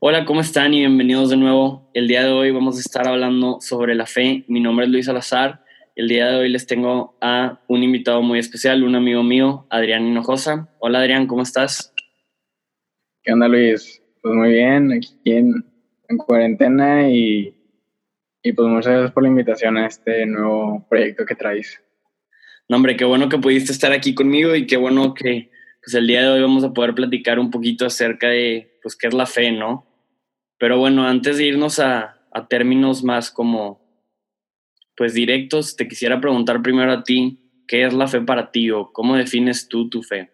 Hola, 0.00 0.24
¿cómo 0.24 0.40
están? 0.40 0.74
Y 0.74 0.78
bienvenidos 0.78 1.28
de 1.28 1.36
nuevo. 1.36 1.90
El 1.92 2.06
día 2.06 2.22
de 2.22 2.30
hoy 2.30 2.52
vamos 2.52 2.76
a 2.76 2.80
estar 2.80 3.08
hablando 3.08 3.60
sobre 3.60 3.96
la 3.96 4.06
fe. 4.06 4.44
Mi 4.46 4.60
nombre 4.60 4.86
es 4.86 4.92
Luis 4.92 5.06
Salazar. 5.06 5.64
El 5.96 6.06
día 6.06 6.28
de 6.28 6.36
hoy 6.36 6.48
les 6.50 6.68
tengo 6.68 7.16
a 7.20 7.60
un 7.66 7.82
invitado 7.82 8.22
muy 8.22 8.38
especial, 8.38 8.84
un 8.84 8.94
amigo 8.94 9.24
mío, 9.24 9.66
Adrián 9.70 10.06
Hinojosa. 10.06 10.68
Hola 10.78 11.00
Adrián, 11.00 11.26
¿cómo 11.26 11.42
estás? 11.42 11.92
¿Qué 13.24 13.32
onda 13.32 13.48
Luis? 13.48 14.00
Pues 14.22 14.34
muy 14.36 14.50
bien, 14.50 14.92
aquí 14.92 15.16
en, 15.24 15.64
cuarentena 16.16 17.10
y, 17.10 17.56
y 18.44 18.52
pues 18.52 18.68
muchas 18.68 18.92
gracias 18.92 19.10
por 19.10 19.24
la 19.24 19.30
invitación 19.30 19.78
a 19.78 19.88
este 19.88 20.24
nuevo 20.26 20.86
proyecto 20.88 21.26
que 21.26 21.34
traes. 21.34 21.82
No, 22.68 22.76
hombre, 22.76 22.96
qué 22.96 23.04
bueno 23.04 23.28
que 23.28 23.38
pudiste 23.38 23.72
estar 23.72 23.90
aquí 23.90 24.14
conmigo 24.14 24.54
y 24.54 24.64
qué 24.64 24.76
bueno 24.76 25.12
que 25.12 25.50
pues 25.82 25.94
el 25.94 26.06
día 26.06 26.22
de 26.22 26.28
hoy 26.28 26.42
vamos 26.42 26.62
a 26.62 26.72
poder 26.72 26.94
platicar 26.94 27.40
un 27.40 27.50
poquito 27.50 27.84
acerca 27.84 28.28
de 28.28 28.77
pues 28.88 28.96
qué 28.96 29.08
es 29.08 29.12
la 29.12 29.26
fe, 29.26 29.52
¿no? 29.52 29.86
Pero 30.56 30.78
bueno, 30.78 31.06
antes 31.06 31.36
de 31.36 31.44
irnos 31.44 31.78
a, 31.78 32.14
términos 32.48 33.04
más 33.04 33.30
como 33.30 33.82
pues 34.96 35.12
directos, 35.12 35.76
te 35.76 35.86
quisiera 35.86 36.18
preguntar 36.18 36.62
primero 36.62 36.90
a 36.90 37.02
ti, 37.02 37.38
¿qué 37.66 37.84
es 37.84 37.92
la 37.92 38.06
fe 38.06 38.22
para 38.22 38.50
ti 38.50 38.70
o 38.70 38.90
cómo 38.90 39.16
defines 39.16 39.68
tú 39.68 39.90
tu 39.90 40.02
fe? 40.02 40.30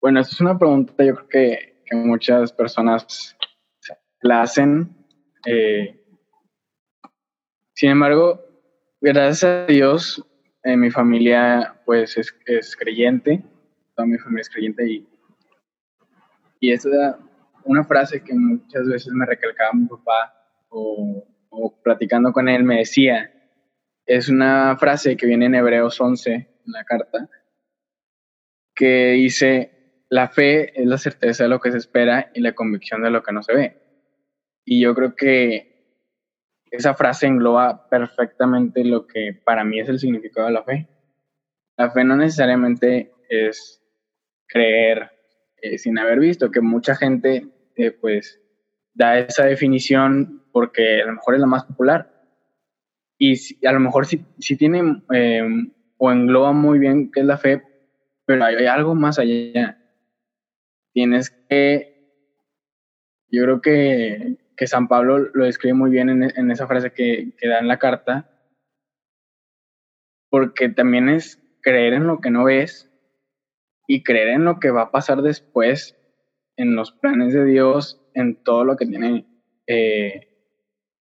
Bueno, 0.00 0.20
esa 0.20 0.30
es 0.30 0.40
una 0.40 0.56
pregunta 0.56 0.92
yo 1.04 1.16
creo 1.16 1.28
que, 1.28 1.82
que 1.84 1.96
muchas 1.96 2.52
personas 2.52 3.36
la 4.20 4.42
hacen. 4.42 4.94
Eh, 5.44 6.00
sin 7.74 7.90
embargo, 7.90 8.44
gracias 9.00 9.42
a 9.42 9.66
Dios, 9.66 10.24
eh, 10.62 10.76
mi 10.76 10.90
familia 10.92 11.80
pues 11.84 12.16
es, 12.16 12.32
es, 12.46 12.76
creyente, 12.76 13.42
toda 13.96 14.06
mi 14.06 14.18
familia 14.18 14.42
es 14.42 14.50
creyente 14.50 14.88
y, 14.88 15.08
y 16.60 16.72
es 16.72 16.86
una 17.64 17.84
frase 17.84 18.22
que 18.22 18.34
muchas 18.34 18.86
veces 18.86 19.12
me 19.12 19.26
recalcaba 19.26 19.72
mi 19.72 19.86
papá 19.86 20.34
o, 20.68 21.26
o 21.50 21.82
platicando 21.82 22.32
con 22.32 22.48
él 22.48 22.64
me 22.64 22.78
decía, 22.78 23.32
es 24.06 24.28
una 24.28 24.76
frase 24.76 25.16
que 25.16 25.26
viene 25.26 25.46
en 25.46 25.54
Hebreos 25.54 26.00
11, 26.00 26.32
en 26.32 26.48
la 26.66 26.84
carta, 26.84 27.28
que 28.74 29.12
dice, 29.12 30.04
la 30.08 30.28
fe 30.28 30.80
es 30.80 30.86
la 30.86 30.98
certeza 30.98 31.44
de 31.44 31.50
lo 31.50 31.60
que 31.60 31.72
se 31.72 31.78
espera 31.78 32.30
y 32.34 32.40
la 32.40 32.54
convicción 32.54 33.02
de 33.02 33.10
lo 33.10 33.22
que 33.22 33.32
no 33.32 33.42
se 33.42 33.54
ve. 33.54 33.82
Y 34.64 34.80
yo 34.80 34.94
creo 34.94 35.14
que 35.14 35.68
esa 36.70 36.94
frase 36.94 37.26
engloba 37.26 37.88
perfectamente 37.88 38.84
lo 38.84 39.06
que 39.06 39.38
para 39.44 39.64
mí 39.64 39.80
es 39.80 39.88
el 39.88 39.98
significado 39.98 40.46
de 40.46 40.52
la 40.52 40.64
fe. 40.64 40.88
La 41.76 41.90
fe 41.90 42.04
no 42.04 42.16
necesariamente 42.16 43.12
es 43.28 43.82
creer 44.46 45.10
eh, 45.62 45.78
sin 45.78 45.98
haber 45.98 46.20
visto, 46.20 46.50
que 46.50 46.60
mucha 46.60 46.94
gente 46.94 47.46
eh, 47.76 47.90
pues 47.90 48.40
da 48.94 49.18
esa 49.18 49.44
definición 49.44 50.44
porque 50.52 51.02
a 51.02 51.06
lo 51.06 51.12
mejor 51.12 51.34
es 51.34 51.40
la 51.40 51.46
más 51.46 51.64
popular. 51.64 52.14
Y 53.18 53.34
a 53.66 53.72
lo 53.72 53.80
mejor 53.80 54.06
sí, 54.06 54.24
sí 54.38 54.56
tiene 54.56 55.02
eh, 55.12 55.42
o 55.96 56.12
engloba 56.12 56.52
muy 56.52 56.78
bien 56.78 57.10
qué 57.10 57.20
es 57.20 57.26
la 57.26 57.36
fe, 57.36 57.62
pero 58.24 58.44
hay 58.44 58.66
algo 58.66 58.94
más 58.94 59.18
allá 59.18 59.78
tienes 60.98 61.30
que, 61.30 62.12
yo 63.30 63.44
creo 63.44 63.60
que, 63.60 64.36
que 64.56 64.66
San 64.66 64.88
Pablo 64.88 65.18
lo 65.18 65.44
describe 65.44 65.74
muy 65.74 65.90
bien 65.90 66.08
en, 66.08 66.24
en 66.24 66.50
esa 66.50 66.66
frase 66.66 66.90
que, 66.90 67.34
que, 67.38 67.48
da 67.48 67.60
en 67.60 67.68
la 67.68 67.78
carta, 67.78 68.28
porque 70.28 70.68
también 70.68 71.08
es 71.08 71.40
creer 71.60 71.92
en 71.92 72.08
lo 72.08 72.20
que 72.20 72.30
no 72.30 72.42
ves 72.42 72.87
y 73.88 74.02
creer 74.04 74.28
en 74.28 74.44
lo 74.44 74.60
que 74.60 74.70
va 74.70 74.82
a 74.82 74.90
pasar 74.92 75.22
después, 75.22 75.96
en 76.56 76.76
los 76.76 76.92
planes 76.92 77.32
de 77.32 77.44
Dios, 77.46 78.00
en 78.14 78.36
todo 78.36 78.62
lo 78.62 78.76
que 78.76 78.86
tiene, 78.86 79.24
eh, 79.66 80.28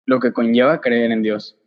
lo 0.06 0.20
que 0.20 0.34
conlleva 0.34 0.82
creer 0.82 1.12
en 1.12 1.24
Dios. 1.24 1.58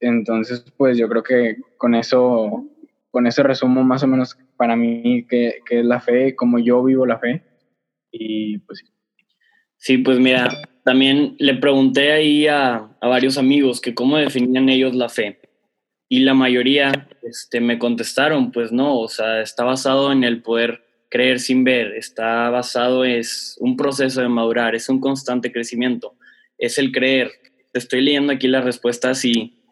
Entonces, 0.00 0.64
pues 0.76 0.98
yo 0.98 1.08
creo 1.08 1.22
que 1.22 1.56
con 1.78 1.94
eso, 1.94 2.66
con 3.10 3.26
eso 3.26 3.42
resumo 3.42 3.82
más 3.82 4.02
o 4.02 4.06
menos 4.06 4.36
para 4.56 4.76
mí 4.76 5.26
qué, 5.28 5.60
qué 5.66 5.80
es 5.80 5.86
la 5.86 6.00
fe, 6.00 6.36
cómo 6.36 6.58
yo 6.58 6.84
vivo 6.84 7.06
la 7.06 7.18
fe. 7.18 7.42
Y 8.12 8.58
pues 8.58 8.84
sí. 9.78 9.98
pues 9.98 10.18
mira, 10.18 10.50
también 10.84 11.36
le 11.38 11.54
pregunté 11.54 12.12
ahí 12.12 12.46
a, 12.46 12.90
a, 13.00 13.08
varios 13.08 13.38
amigos 13.38 13.80
que 13.80 13.94
cómo 13.94 14.18
definían 14.18 14.68
ellos 14.68 14.94
la 14.94 15.08
fe. 15.08 15.39
Y 16.12 16.18
la 16.20 16.34
mayoría 16.34 17.08
este, 17.22 17.60
me 17.60 17.78
contestaron, 17.78 18.50
pues 18.50 18.72
no, 18.72 18.98
o 18.98 19.06
sea, 19.06 19.42
está 19.42 19.62
basado 19.62 20.10
en 20.10 20.24
el 20.24 20.42
poder 20.42 20.82
creer 21.08 21.38
sin 21.38 21.62
ver, 21.62 21.94
está 21.94 22.50
basado, 22.50 23.04
es 23.04 23.56
un 23.60 23.76
proceso 23.76 24.20
de 24.20 24.28
madurar, 24.28 24.74
es 24.74 24.88
un 24.88 25.00
constante 25.00 25.52
crecimiento, 25.52 26.16
es 26.58 26.78
el 26.78 26.90
creer. 26.90 27.30
Estoy 27.74 28.00
leyendo 28.00 28.32
aquí 28.32 28.48
las 28.48 28.64
respuestas 28.64 29.24
y 29.24 29.62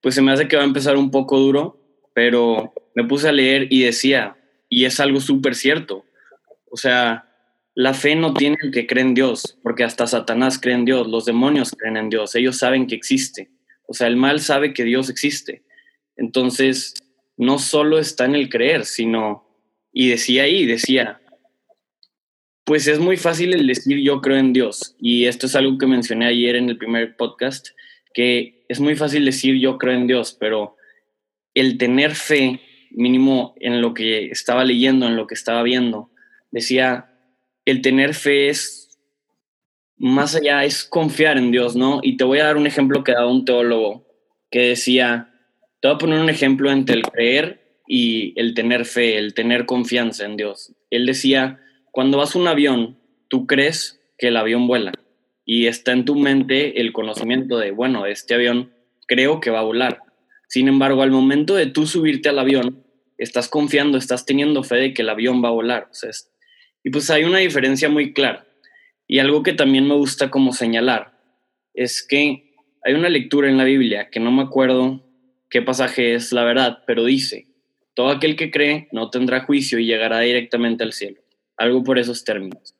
pues 0.00 0.14
se 0.14 0.22
me 0.22 0.32
hace 0.32 0.48
que 0.48 0.56
va 0.56 0.62
a 0.62 0.66
empezar 0.66 0.96
un 0.96 1.10
poco 1.10 1.38
duro, 1.38 1.78
pero 2.14 2.72
me 2.94 3.04
puse 3.04 3.28
a 3.28 3.32
leer 3.32 3.66
y 3.68 3.82
decía, 3.82 4.38
y 4.70 4.86
es 4.86 4.98
algo 4.98 5.20
súper 5.20 5.54
cierto, 5.54 6.06
o 6.70 6.78
sea, 6.78 7.28
la 7.74 7.92
fe 7.92 8.16
no 8.16 8.32
tiene 8.32 8.56
que 8.72 8.86
cree 8.86 9.02
en 9.02 9.12
Dios, 9.12 9.58
porque 9.62 9.84
hasta 9.84 10.06
Satanás 10.06 10.58
cree 10.58 10.74
en 10.74 10.86
Dios, 10.86 11.06
los 11.06 11.26
demonios 11.26 11.72
creen 11.72 11.98
en 11.98 12.08
Dios, 12.08 12.34
ellos 12.34 12.56
saben 12.56 12.86
que 12.86 12.94
existe. 12.94 13.50
O 13.86 13.92
sea, 13.92 14.06
el 14.06 14.16
mal 14.16 14.40
sabe 14.40 14.72
que 14.72 14.84
Dios 14.84 15.10
existe. 15.10 15.64
Entonces, 16.16 16.94
no 17.36 17.58
solo 17.58 17.98
está 17.98 18.24
en 18.24 18.34
el 18.34 18.48
creer, 18.48 18.84
sino, 18.84 19.46
y 19.92 20.08
decía 20.08 20.44
ahí, 20.44 20.66
decía, 20.66 21.20
pues 22.64 22.86
es 22.86 22.98
muy 22.98 23.16
fácil 23.16 23.54
el 23.54 23.66
decir 23.66 23.98
yo 23.98 24.20
creo 24.20 24.38
en 24.38 24.52
Dios. 24.52 24.94
Y 24.98 25.26
esto 25.26 25.46
es 25.46 25.56
algo 25.56 25.78
que 25.78 25.86
mencioné 25.86 26.26
ayer 26.26 26.56
en 26.56 26.68
el 26.68 26.78
primer 26.78 27.16
podcast, 27.16 27.68
que 28.14 28.64
es 28.68 28.80
muy 28.80 28.94
fácil 28.94 29.24
decir 29.24 29.58
yo 29.58 29.78
creo 29.78 29.94
en 29.94 30.06
Dios, 30.06 30.36
pero 30.38 30.76
el 31.54 31.78
tener 31.78 32.14
fe, 32.14 32.60
mínimo 32.90 33.54
en 33.60 33.80
lo 33.80 33.94
que 33.94 34.26
estaba 34.26 34.64
leyendo, 34.64 35.06
en 35.06 35.16
lo 35.16 35.26
que 35.26 35.34
estaba 35.34 35.62
viendo, 35.62 36.10
decía, 36.50 37.10
el 37.64 37.82
tener 37.82 38.14
fe 38.14 38.48
es 38.48 38.98
más 39.96 40.34
allá, 40.34 40.64
es 40.64 40.84
confiar 40.84 41.38
en 41.38 41.52
Dios, 41.52 41.76
¿no? 41.76 42.00
Y 42.02 42.16
te 42.16 42.24
voy 42.24 42.38
a 42.40 42.44
dar 42.44 42.56
un 42.56 42.66
ejemplo 42.66 43.04
que 43.04 43.12
daba 43.12 43.30
un 43.30 43.44
teólogo 43.44 44.06
que 44.50 44.60
decía, 44.68 45.31
te 45.82 45.88
voy 45.88 45.96
a 45.96 45.98
poner 45.98 46.20
un 46.20 46.30
ejemplo 46.30 46.70
entre 46.70 46.94
el 46.94 47.02
creer 47.02 47.60
y 47.88 48.38
el 48.40 48.54
tener 48.54 48.84
fe, 48.84 49.18
el 49.18 49.34
tener 49.34 49.66
confianza 49.66 50.24
en 50.24 50.36
Dios. 50.36 50.72
Él 50.90 51.06
decía, 51.06 51.60
cuando 51.90 52.18
vas 52.18 52.36
a 52.36 52.38
un 52.38 52.46
avión, 52.46 53.00
tú 53.26 53.48
crees 53.48 54.00
que 54.16 54.28
el 54.28 54.36
avión 54.36 54.68
vuela 54.68 54.92
y 55.44 55.66
está 55.66 55.90
en 55.90 56.04
tu 56.04 56.14
mente 56.14 56.80
el 56.80 56.92
conocimiento 56.92 57.58
de, 57.58 57.72
bueno, 57.72 58.06
este 58.06 58.34
avión 58.34 58.72
creo 59.08 59.40
que 59.40 59.50
va 59.50 59.58
a 59.58 59.64
volar. 59.64 60.04
Sin 60.46 60.68
embargo, 60.68 61.02
al 61.02 61.10
momento 61.10 61.56
de 61.56 61.66
tú 61.66 61.84
subirte 61.84 62.28
al 62.28 62.38
avión, 62.38 62.84
estás 63.18 63.48
confiando, 63.48 63.98
estás 63.98 64.24
teniendo 64.24 64.62
fe 64.62 64.76
de 64.76 64.94
que 64.94 65.02
el 65.02 65.08
avión 65.08 65.42
va 65.42 65.48
a 65.48 65.52
volar. 65.52 65.88
Y 66.84 66.90
pues 66.90 67.10
hay 67.10 67.24
una 67.24 67.38
diferencia 67.38 67.88
muy 67.88 68.12
clara. 68.12 68.46
Y 69.08 69.18
algo 69.18 69.42
que 69.42 69.52
también 69.52 69.88
me 69.88 69.96
gusta 69.96 70.30
como 70.30 70.52
señalar 70.52 71.18
es 71.74 72.06
que 72.06 72.54
hay 72.84 72.94
una 72.94 73.08
lectura 73.08 73.48
en 73.48 73.56
la 73.56 73.64
Biblia 73.64 74.10
que 74.10 74.20
no 74.20 74.30
me 74.30 74.42
acuerdo 74.42 75.02
qué 75.52 75.60
pasaje 75.60 76.14
es 76.14 76.32
la 76.32 76.44
verdad, 76.44 76.78
pero 76.86 77.04
dice, 77.04 77.46
todo 77.92 78.08
aquel 78.08 78.36
que 78.36 78.50
cree 78.50 78.88
no 78.90 79.10
tendrá 79.10 79.44
juicio 79.44 79.78
y 79.78 79.84
llegará 79.84 80.20
directamente 80.20 80.82
al 80.82 80.94
cielo. 80.94 81.20
Algo 81.58 81.84
por 81.84 81.98
esos 81.98 82.24
términos. 82.24 82.74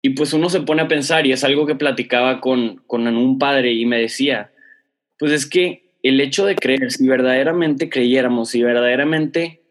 Y 0.00 0.10
pues 0.10 0.32
uno 0.32 0.48
se 0.50 0.60
pone 0.60 0.82
a 0.82 0.88
pensar, 0.88 1.26
y 1.26 1.32
es 1.32 1.42
algo 1.42 1.66
que 1.66 1.74
platicaba 1.74 2.40
con, 2.40 2.76
con 2.86 3.08
un 3.08 3.40
padre 3.40 3.72
y 3.72 3.86
me 3.86 3.98
decía, 3.98 4.52
pues 5.18 5.32
es 5.32 5.46
que 5.46 5.96
el 6.04 6.20
hecho 6.20 6.46
de 6.46 6.54
creer, 6.54 6.92
si 6.92 7.08
verdaderamente 7.08 7.90
creyéramos, 7.90 8.50
si 8.50 8.62
verdaderamente 8.62 9.62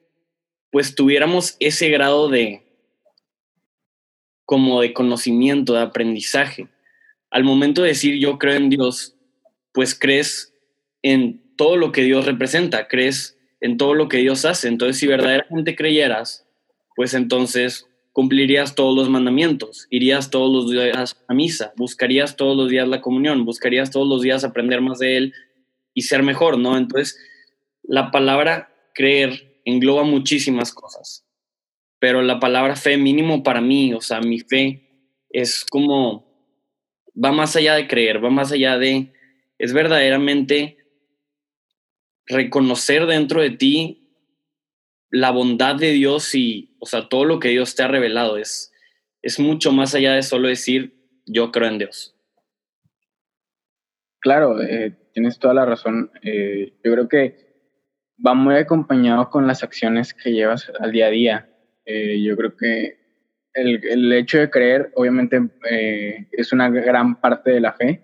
pues 0.72 0.96
tuviéramos 0.96 1.56
ese 1.62 1.88
grado 1.88 2.28
de, 2.28 2.64
como 4.44 4.82
de 4.82 4.92
conocimiento, 4.92 5.74
de 5.76 5.82
aprendizaje. 5.82 6.68
Al 7.30 7.46
momento 7.46 7.84
de 7.84 7.90
decir 7.90 8.20
yo 8.20 8.38
creo 8.40 8.56
en 8.56 8.70
Dios, 8.70 9.16
pues 9.72 9.98
crees 9.98 10.54
en 11.02 11.43
todo 11.56 11.78
lo 11.78 11.92
que 11.92 12.04
Dios 12.04 12.26
representa, 12.26 12.88
crees 12.88 13.38
en 13.62 13.78
todo 13.78 13.94
lo 13.94 14.10
que 14.10 14.18
Dios 14.18 14.46
hace. 14.46 14.68
Entonces, 14.68 14.98
si 14.98 15.08
verdaderamente 15.08 15.76
creyeras, 15.76 16.46
pues 16.96 17.14
entonces 17.14 17.88
cumplirías 18.12 18.76
todos 18.76 18.96
los 18.96 19.10
mandamientos, 19.10 19.88
irías 19.90 20.30
todos 20.30 20.52
los 20.52 20.72
días 20.72 21.24
a 21.28 21.34
misa, 21.34 21.74
buscarías 21.76 22.36
todos 22.36 22.56
los 22.56 22.70
días 22.70 22.88
la 22.88 23.02
comunión, 23.02 23.46
buscarías 23.46 23.90
todos 23.90 24.08
los 24.08 24.22
días 24.22 24.44
aprender 24.44 24.82
más 24.82 25.00
de 25.00 25.18
Él 25.18 25.34
y 25.94 26.04
ser 26.04 26.22
mejor, 26.24 26.60
¿no? 26.60 26.78
Entonces, 26.78 27.18
la 27.82 28.12
palabra 28.12 28.70
creer 28.94 29.62
engloba 29.66 30.04
muchísimas 30.04 30.72
cosas 30.72 31.24
pero 32.04 32.22
la 32.22 32.38
palabra 32.38 32.76
fe 32.76 32.98
mínimo 32.98 33.44
para 33.44 33.62
mí, 33.62 33.94
o 33.94 34.02
sea, 34.02 34.20
mi 34.20 34.42
fe 34.42 34.82
es 35.30 35.64
como, 35.64 36.26
va 37.16 37.32
más 37.32 37.56
allá 37.56 37.76
de 37.76 37.88
creer, 37.88 38.22
va 38.22 38.30
más 38.30 38.52
allá 38.52 38.78
de, 38.78 39.14
es 39.58 39.72
verdaderamente 39.72 40.76
reconocer 42.28 43.06
dentro 43.06 43.42
de 43.42 43.52
ti 43.52 44.04
la 45.10 45.32
bondad 45.32 45.76
de 45.76 45.92
Dios 45.92 46.34
y, 46.34 46.76
o 46.80 46.86
sea, 46.86 47.08
todo 47.08 47.26
lo 47.26 47.40
que 47.40 47.50
Dios 47.50 47.76
te 47.76 47.84
ha 47.84 47.88
revelado. 47.88 48.38
Es, 48.38 48.74
es 49.22 49.40
mucho 49.40 49.72
más 49.72 49.94
allá 49.96 50.14
de 50.14 50.24
solo 50.24 50.48
decir 50.48 51.04
yo 51.26 51.52
creo 51.52 51.70
en 51.70 51.78
Dios. 51.78 52.16
Claro, 54.20 54.62
eh, 54.62 54.96
tienes 55.14 55.38
toda 55.38 55.54
la 55.54 55.66
razón. 55.66 56.12
Eh, 56.22 56.74
yo 56.84 56.94
creo 56.94 57.08
que 57.08 57.54
va 58.26 58.34
muy 58.34 58.56
acompañado 58.56 59.30
con 59.30 59.48
las 59.48 59.64
acciones 59.64 60.14
que 60.14 60.32
llevas 60.32 60.72
al 60.80 60.92
día 60.92 61.08
a 61.08 61.10
día. 61.10 61.50
Eh, 61.86 62.22
yo 62.24 62.36
creo 62.38 62.56
que 62.56 62.98
el, 63.54 63.86
el, 63.86 64.14
hecho 64.14 64.40
de 64.40 64.50
creer, 64.50 64.92
obviamente, 64.96 65.42
es 66.32 66.54
una 66.54 66.70
gran 66.70 67.20
parte 67.20 67.52
de 67.52 67.60
la 67.60 67.74
fe, 67.74 68.02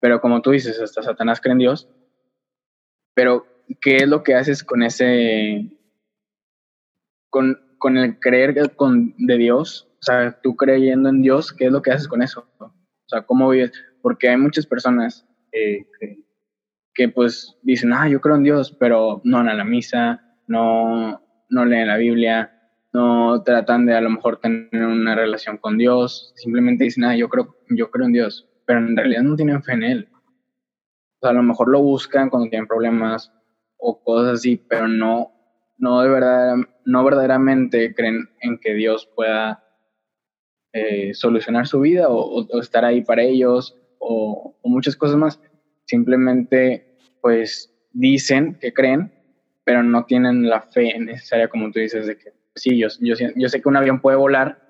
pero 0.00 0.20
como 0.20 0.42
tú 0.42 0.50
dices, 0.50 0.80
hasta 0.80 1.02
Satanás 1.02 1.40
cree 1.40 1.52
en 1.52 1.58
Dios. 1.58 1.88
Pero, 3.16 3.46
¿qué 3.80 3.96
es 3.96 4.06
lo 4.06 4.22
que 4.22 4.34
haces 4.34 4.62
con 4.62 4.82
ese, 4.82 5.70
con, 7.30 7.58
con 7.78 7.96
el 7.96 8.20
creer 8.20 8.76
con, 8.76 9.14
de 9.16 9.38
Dios? 9.38 9.88
O 10.00 10.02
sea, 10.02 10.38
tú 10.42 10.54
creyendo 10.54 11.08
en 11.08 11.22
Dios, 11.22 11.50
¿qué 11.50 11.64
es 11.64 11.72
lo 11.72 11.80
que 11.80 11.92
haces 11.92 12.08
con 12.08 12.22
eso? 12.22 12.46
O 12.58 12.72
sea, 13.06 13.22
¿cómo 13.22 13.48
vives? 13.48 13.72
Porque 14.02 14.28
hay 14.28 14.36
muchas 14.36 14.66
personas 14.66 15.26
eh, 15.50 15.86
que, 16.92 17.08
pues 17.08 17.56
dicen, 17.62 17.94
ah, 17.94 18.06
yo 18.06 18.20
creo 18.20 18.36
en 18.36 18.42
Dios, 18.42 18.76
pero 18.78 19.22
no 19.24 19.38
van 19.38 19.48
a 19.48 19.54
la 19.54 19.64
misa, 19.64 20.36
no, 20.46 21.22
no 21.48 21.64
leen 21.64 21.86
la 21.88 21.96
Biblia, 21.96 22.52
no 22.92 23.42
tratan 23.44 23.86
de 23.86 23.94
a 23.94 24.02
lo 24.02 24.10
mejor 24.10 24.40
tener 24.40 24.68
una 24.72 25.14
relación 25.14 25.56
con 25.56 25.78
Dios, 25.78 26.34
simplemente 26.36 26.84
dicen, 26.84 27.04
ah, 27.04 27.16
yo 27.16 27.30
creo, 27.30 27.56
yo 27.70 27.90
creo 27.90 28.04
en 28.04 28.12
Dios, 28.12 28.46
pero 28.66 28.80
en 28.80 28.94
realidad 28.94 29.22
no 29.22 29.36
tienen 29.36 29.62
fe 29.62 29.72
en 29.72 29.84
Él. 29.84 30.08
O 31.20 31.26
a 31.26 31.32
lo 31.32 31.42
mejor 31.42 31.68
lo 31.68 31.80
buscan 31.80 32.30
cuando 32.30 32.48
tienen 32.48 32.66
problemas 32.66 33.32
o 33.78 34.02
cosas 34.02 34.34
así, 34.34 34.56
pero 34.56 34.88
no, 34.88 35.32
no, 35.78 36.02
de 36.02 36.08
verdad, 36.08 36.56
no 36.84 37.04
verdaderamente 37.04 37.94
creen 37.94 38.28
en 38.40 38.58
que 38.58 38.74
Dios 38.74 39.08
pueda 39.14 39.64
eh, 40.72 41.14
solucionar 41.14 41.66
su 41.66 41.80
vida 41.80 42.08
o, 42.08 42.60
estar 42.60 42.84
ahí 42.84 43.02
para 43.02 43.22
ellos 43.22 43.76
o, 43.98 44.56
muchas 44.64 44.96
cosas 44.96 45.16
más. 45.16 45.40
Simplemente, 45.84 46.98
pues, 47.20 47.72
dicen 47.92 48.58
que 48.60 48.72
creen, 48.72 49.12
pero 49.64 49.82
no 49.82 50.04
tienen 50.04 50.48
la 50.48 50.62
fe 50.62 50.98
necesaria, 50.98 51.48
como 51.48 51.70
tú 51.70 51.80
dices, 51.80 52.06
de 52.06 52.16
que 52.18 52.32
sí, 52.54 52.78
yo, 52.78 52.88
yo, 53.00 53.14
yo 53.34 53.48
sé 53.48 53.60
que 53.60 53.68
un 53.68 53.76
avión 53.76 54.00
puede 54.00 54.16
volar, 54.16 54.66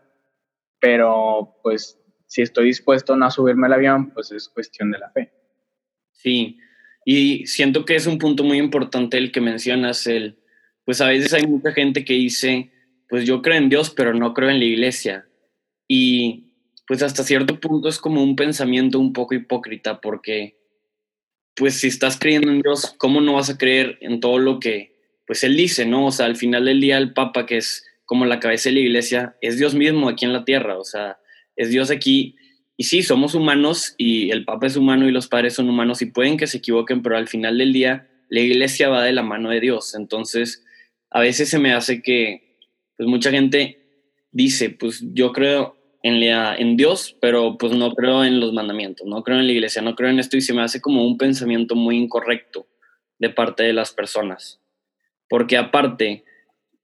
pero 0.81 1.57
pues 1.63 1.99
si 2.27 2.43
estoy 2.43 2.67
dispuesto 2.67 3.15
a 3.15 3.17
no 3.17 3.31
subirme 3.31 3.67
al 3.67 3.75
avión, 3.75 4.11
pues 4.11 4.33
es 4.33 4.49
cuestión 4.49 4.91
de 4.91 4.99
la 4.99 5.11
fe. 5.11 5.33
Y 6.29 7.47
siento 7.47 7.85
que 7.85 7.95
es 7.97 8.07
un 8.07 8.19
punto 8.19 8.43
muy 8.45 8.59
importante 8.59 9.17
el 9.17 9.31
que 9.31 9.41
mencionas, 9.41 10.07
el, 10.07 10.39
pues 10.85 11.01
a 11.01 11.09
veces 11.09 11.33
hay 11.33 11.47
mucha 11.47 11.73
gente 11.73 12.05
que 12.05 12.15
dice, 12.15 12.73
pues 13.09 13.25
yo 13.25 13.43
creo 13.43 13.57
en 13.57 13.69
Dios, 13.69 13.91
pero 13.91 14.15
no 14.15 14.35
creo 14.35 14.51
en 14.51 14.59
la 14.59 14.65
iglesia. 14.65 15.27
Y 15.89 16.53
pues 16.87 17.03
hasta 17.03 17.25
cierto 17.25 17.61
punto 17.61 17.89
es 17.89 17.99
como 17.99 18.23
un 18.23 18.37
pensamiento 18.37 18.99
un 18.99 19.13
poco 19.13 19.35
hipócrita 19.35 20.01
porque 20.01 20.57
pues 21.55 21.81
si 21.81 21.89
estás 21.89 22.19
creyendo 22.19 22.51
en 22.51 22.61
Dios, 22.61 22.95
¿cómo 22.99 23.21
no 23.21 23.35
vas 23.35 23.51
a 23.51 23.59
creer 23.59 23.99
en 24.01 24.21
todo 24.21 24.39
lo 24.39 24.61
que 24.61 24.95
pues 25.27 25.43
él 25.43 25.57
dice, 25.57 25.87
¿no? 25.87 26.07
O 26.07 26.13
sea, 26.13 26.27
al 26.27 26.37
final 26.37 26.67
del 26.67 26.81
día 26.81 26.99
el 26.99 27.13
Papa, 27.13 27.47
que 27.47 27.57
es 27.57 27.85
como 28.05 28.27
la 28.27 28.39
cabeza 28.39 28.69
de 28.69 28.75
la 28.77 28.81
iglesia, 28.81 29.37
es 29.41 29.59
Dios 29.59 29.75
mismo 29.75 30.09
aquí 30.09 30.25
en 30.25 30.33
la 30.33 30.45
tierra, 30.45 30.79
o 30.79 30.85
sea, 30.85 31.19
es 31.57 31.71
Dios 31.71 31.91
aquí. 31.91 32.37
Y 32.77 32.85
sí, 32.85 33.03
somos 33.03 33.35
humanos 33.35 33.95
y 33.97 34.31
el 34.31 34.45
Papa 34.45 34.67
es 34.67 34.77
humano 34.77 35.09
y 35.09 35.13
los 35.13 35.29
padres 35.29 35.55
son 35.55 35.69
humanos 35.69 36.03
y 36.03 36.07
pueden 36.07 36.37
que 36.37 36.47
se 36.47 36.59
equivoquen, 36.59 37.03
pero 37.03 37.17
al 37.17 37.29
final 37.29 37.57
del 37.59 37.73
día 37.73 38.09
la 38.29 38.41
iglesia 38.41 38.89
va 38.89 39.03
de 39.03 39.13
la 39.13 39.23
mano 39.23 39.51
de 39.51 39.61
Dios. 39.61 39.95
Entonces, 39.95 40.65
a 41.11 41.21
veces 41.21 41.49
se 41.49 41.59
me 41.59 41.73
hace 41.73 42.03
que 42.03 42.59
pues 42.97 43.09
mucha 43.09 43.31
gente 43.31 43.79
dice, 44.31 44.71
pues 44.71 45.03
yo 45.13 45.33
creo 45.33 45.77
en, 46.03 46.23
en 46.23 46.77
Dios, 46.77 47.17
pero 47.21 47.57
pues 47.57 47.73
no 47.73 47.95
creo 47.95 48.25
en 48.25 48.41
los 48.41 48.53
mandamientos, 48.53 49.07
no 49.07 49.23
creo 49.23 49.39
en 49.39 49.47
la 49.47 49.53
iglesia, 49.53 49.83
no 49.83 49.95
creo 49.95 50.11
en 50.11 50.19
esto 50.19 50.37
y 50.37 50.43
se 50.43 50.53
me 50.53 50.63
hace 50.63 50.81
como 50.81 51.07
un 51.07 51.17
pensamiento 51.17 51.75
muy 51.75 51.97
incorrecto 51.97 52.67
de 53.19 53.31
parte 53.31 53.63
de 53.63 53.73
las 53.73 53.93
personas. 53.93 54.61
Porque 55.29 55.57
aparte, 55.57 56.25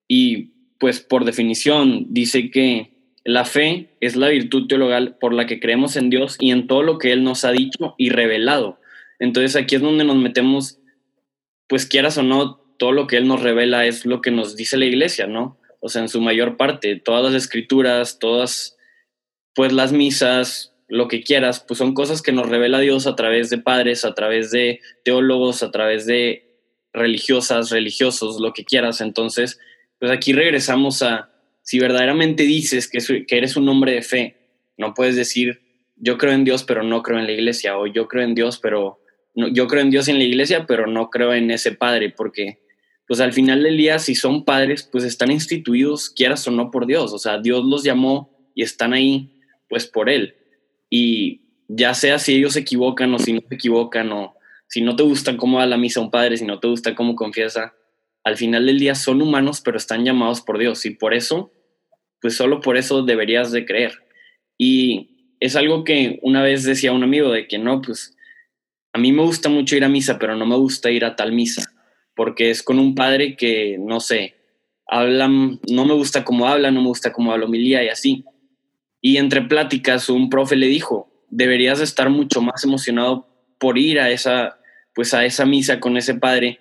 y 0.09 0.53
pues 0.79 1.00
por 1.00 1.25
definición, 1.25 2.06
dice 2.09 2.50
que 2.50 2.92
la 3.24 3.44
fe 3.44 3.90
es 4.00 4.16
la 4.16 4.28
virtud 4.28 4.66
teologal 4.66 5.16
por 5.20 5.32
la 5.32 5.46
que 5.46 5.60
creemos 5.60 5.96
en 5.96 6.10
Dios 6.10 6.36
y 6.40 6.50
en 6.50 6.66
todo 6.66 6.82
lo 6.82 6.98
que 6.98 7.12
Él 7.12 7.22
nos 7.24 7.44
ha 7.44 7.52
dicho 7.52 7.94
y 7.96 8.10
revelado. 8.10 8.78
Entonces 9.19 9.56
aquí 9.56 9.76
es 9.76 9.82
donde 9.82 10.04
nos 10.04 10.16
metemos, 10.16 10.78
pues 11.69 11.86
quieras 11.86 12.19
o 12.19 12.22
no, 12.22 12.56
todo 12.78 12.92
lo 12.92 13.06
que 13.06 13.16
Él 13.16 13.28
nos 13.28 13.42
revela 13.42 13.86
es 13.86 14.04
lo 14.06 14.20
que 14.20 14.30
nos 14.30 14.56
dice 14.56 14.76
la 14.76 14.86
iglesia, 14.86 15.26
¿no? 15.26 15.58
O 15.80 15.88
sea, 15.88 16.02
en 16.02 16.08
su 16.08 16.20
mayor 16.20 16.56
parte, 16.56 16.96
todas 16.96 17.24
las 17.24 17.34
escrituras, 17.34 18.19
todas 18.19 18.76
pues 19.54 19.72
las 19.72 19.92
misas, 19.92 20.74
lo 20.88 21.08
que 21.08 21.22
quieras, 21.22 21.64
pues 21.66 21.78
son 21.78 21.94
cosas 21.94 22.22
que 22.22 22.32
nos 22.32 22.48
revela 22.48 22.80
Dios 22.80 23.06
a 23.06 23.16
través 23.16 23.50
de 23.50 23.58
padres, 23.58 24.04
a 24.04 24.14
través 24.14 24.50
de 24.50 24.80
teólogos, 25.04 25.62
a 25.62 25.70
través 25.70 26.06
de 26.06 26.52
religiosas, 26.92 27.70
religiosos, 27.70 28.40
lo 28.40 28.52
que 28.52 28.64
quieras. 28.64 29.00
Entonces, 29.00 29.58
pues 29.98 30.10
aquí 30.10 30.32
regresamos 30.32 31.02
a, 31.02 31.31
si 31.62 31.79
verdaderamente 31.79 32.44
dices 32.44 32.88
que, 32.88 33.25
eres 33.29 33.56
un 33.56 33.69
hombre 33.69 33.93
de 33.93 34.03
fe, 34.03 34.37
no 34.76 34.94
puedes 34.94 35.17
decir, 35.17 35.61
yo 35.97 36.19
creo 36.19 36.32
en 36.32 36.44
Dios, 36.44 36.64
pero 36.64 36.82
no 36.82 37.03
creo 37.03 37.19
en 37.19 37.26
la 37.26 37.32
iglesia, 37.32 37.79
o 37.79 37.87
yo 37.87 38.09
creo 38.09 38.25
en 38.25 38.35
Dios, 38.35 38.59
pero 38.59 39.00
no, 39.35 39.49
yo 39.49 39.69
creo 39.69 39.82
en 39.82 39.91
Dios 39.91 40.09
en 40.09 40.19
la 40.19 40.25
iglesia, 40.25 40.67
pero 40.67 40.87
no 40.87 41.11
creo 41.11 41.32
en 41.35 41.50
ese 41.50 41.73
padre, 41.73 42.11
porque 42.11 42.62
pues 43.06 43.20
al 43.20 43.32
final 43.32 43.62
del 43.62 43.76
día, 43.76 43.99
si 43.99 44.14
son 44.14 44.44
padres, 44.44 44.88
pues 44.91 45.05
están 45.05 45.31
instituidos, 45.31 46.09
quieras 46.09 46.47
o 46.49 46.50
no, 46.50 46.70
por 46.70 46.87
Dios. 46.87 47.12
O 47.12 47.19
sea, 47.19 47.38
Dios 47.38 47.65
los 47.65 47.82
llamó 47.82 48.31
y 48.55 48.62
están 48.62 48.93
ahí 48.93 49.41
pues 49.69 49.87
por 49.87 50.08
él. 50.08 50.35
Y 50.88 51.43
ya 51.69 51.94
sea 51.94 52.19
si 52.19 52.35
ellos 52.35 52.55
se 52.55 52.61
equivocan 52.61 53.12
o 53.15 53.19
si 53.19 53.35
no 53.35 53.41
se 53.47 53.55
equivocan 53.55 54.11
o 54.12 54.35
si 54.67 54.81
no 54.81 54.97
te 54.97 55.03
gusta 55.03 55.37
cómo 55.37 55.58
va 55.58 55.67
la 55.67 55.76
misa 55.76 56.00
un 56.00 56.11
padre, 56.11 56.37
si 56.37 56.44
no 56.44 56.58
te 56.58 56.69
gusta 56.69 56.94
cómo 56.94 57.15
confiesa, 57.15 57.75
al 58.24 58.36
final 58.36 58.66
del 58.66 58.78
día 58.78 58.94
son 58.94 59.20
humanos, 59.20 59.60
pero 59.60 59.76
están 59.76 60.04
llamados 60.04 60.40
por 60.40 60.58
Dios. 60.58 60.86
Y 60.86 60.90
por 60.90 61.14
eso, 61.14 61.52
pues 62.20 62.36
solo 62.36 62.60
por 62.60 62.76
eso 62.76 63.02
deberías 63.02 63.52
de 63.52 63.64
creer. 63.64 63.92
Y 64.58 65.34
es 65.40 65.56
algo 65.56 65.84
que 65.84 66.20
una 66.22 66.42
vez 66.42 66.64
decía 66.64 66.92
un 66.92 67.02
amigo 67.02 67.32
de 67.32 67.48
que 67.48 67.58
no, 67.58 67.82
pues 67.82 68.16
a 68.92 68.98
mí 68.98 69.10
me 69.12 69.22
gusta 69.22 69.48
mucho 69.48 69.76
ir 69.76 69.84
a 69.84 69.88
misa, 69.88 70.19
pero 70.19 70.36
no 70.36 70.46
me 70.46 70.56
gusta 70.56 70.90
ir 70.90 71.04
a 71.04 71.16
tal 71.16 71.32
misa, 71.32 71.64
porque 72.14 72.50
es 72.50 72.62
con 72.62 72.78
un 72.78 72.94
padre 72.94 73.36
que, 73.36 73.76
no 73.78 74.00
sé, 74.00 74.36
hablan, 74.86 75.60
no 75.69 75.84
me 75.84 75.94
gusta 75.94 76.24
cómo 76.24 76.46
habla, 76.46 76.70
no 76.70 76.82
me 76.82 76.88
gusta 76.88 77.12
cómo 77.12 77.32
habla 77.32 77.46
homilía 77.46 77.82
y 77.82 77.88
así. 77.88 78.24
Y 79.00 79.16
entre 79.16 79.42
pláticas, 79.42 80.08
un 80.08 80.30
profe 80.30 80.54
le 80.54 80.66
dijo, 80.69 81.10
deberías 81.28 81.81
estar 81.81 82.10
mucho 82.10 82.43
más 82.43 82.62
emocionado 82.62 83.26
por 83.58 83.79
ir 83.79 83.98
a 83.98 84.10
esa, 84.10 84.60
pues 84.94 85.14
a 85.14 85.24
esa 85.24 85.46
misa 85.46 85.81
con 85.81 85.96
ese 85.96 86.14
padre, 86.14 86.60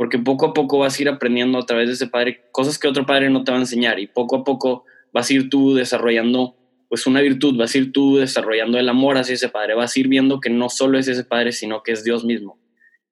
porque 0.00 0.18
poco 0.18 0.46
a 0.46 0.54
poco 0.54 0.78
vas 0.78 0.98
a 0.98 1.02
ir 1.02 1.10
aprendiendo 1.10 1.58
a 1.58 1.66
través 1.66 1.88
de 1.88 1.92
ese 1.92 2.06
padre 2.06 2.48
cosas 2.52 2.78
que 2.78 2.88
otro 2.88 3.04
padre 3.04 3.28
no 3.28 3.44
te 3.44 3.52
va 3.52 3.58
a 3.58 3.60
enseñar 3.60 3.98
y 3.98 4.06
poco 4.06 4.36
a 4.36 4.44
poco 4.44 4.86
vas 5.12 5.28
a 5.28 5.34
ir 5.34 5.50
tú 5.50 5.74
desarrollando 5.74 6.56
pues 6.88 7.06
una 7.06 7.20
virtud, 7.20 7.58
vas 7.58 7.74
a 7.74 7.78
ir 7.78 7.92
tú 7.92 8.16
desarrollando 8.16 8.78
el 8.78 8.88
amor 8.88 9.18
hacia 9.18 9.34
ese 9.34 9.50
padre, 9.50 9.74
vas 9.74 9.94
a 9.94 10.00
ir 10.00 10.08
viendo 10.08 10.40
que 10.40 10.48
no 10.48 10.70
solo 10.70 10.98
es 10.98 11.06
ese 11.06 11.22
padre, 11.24 11.52
sino 11.52 11.82
que 11.82 11.92
es 11.92 12.02
Dios 12.02 12.24
mismo. 12.24 12.58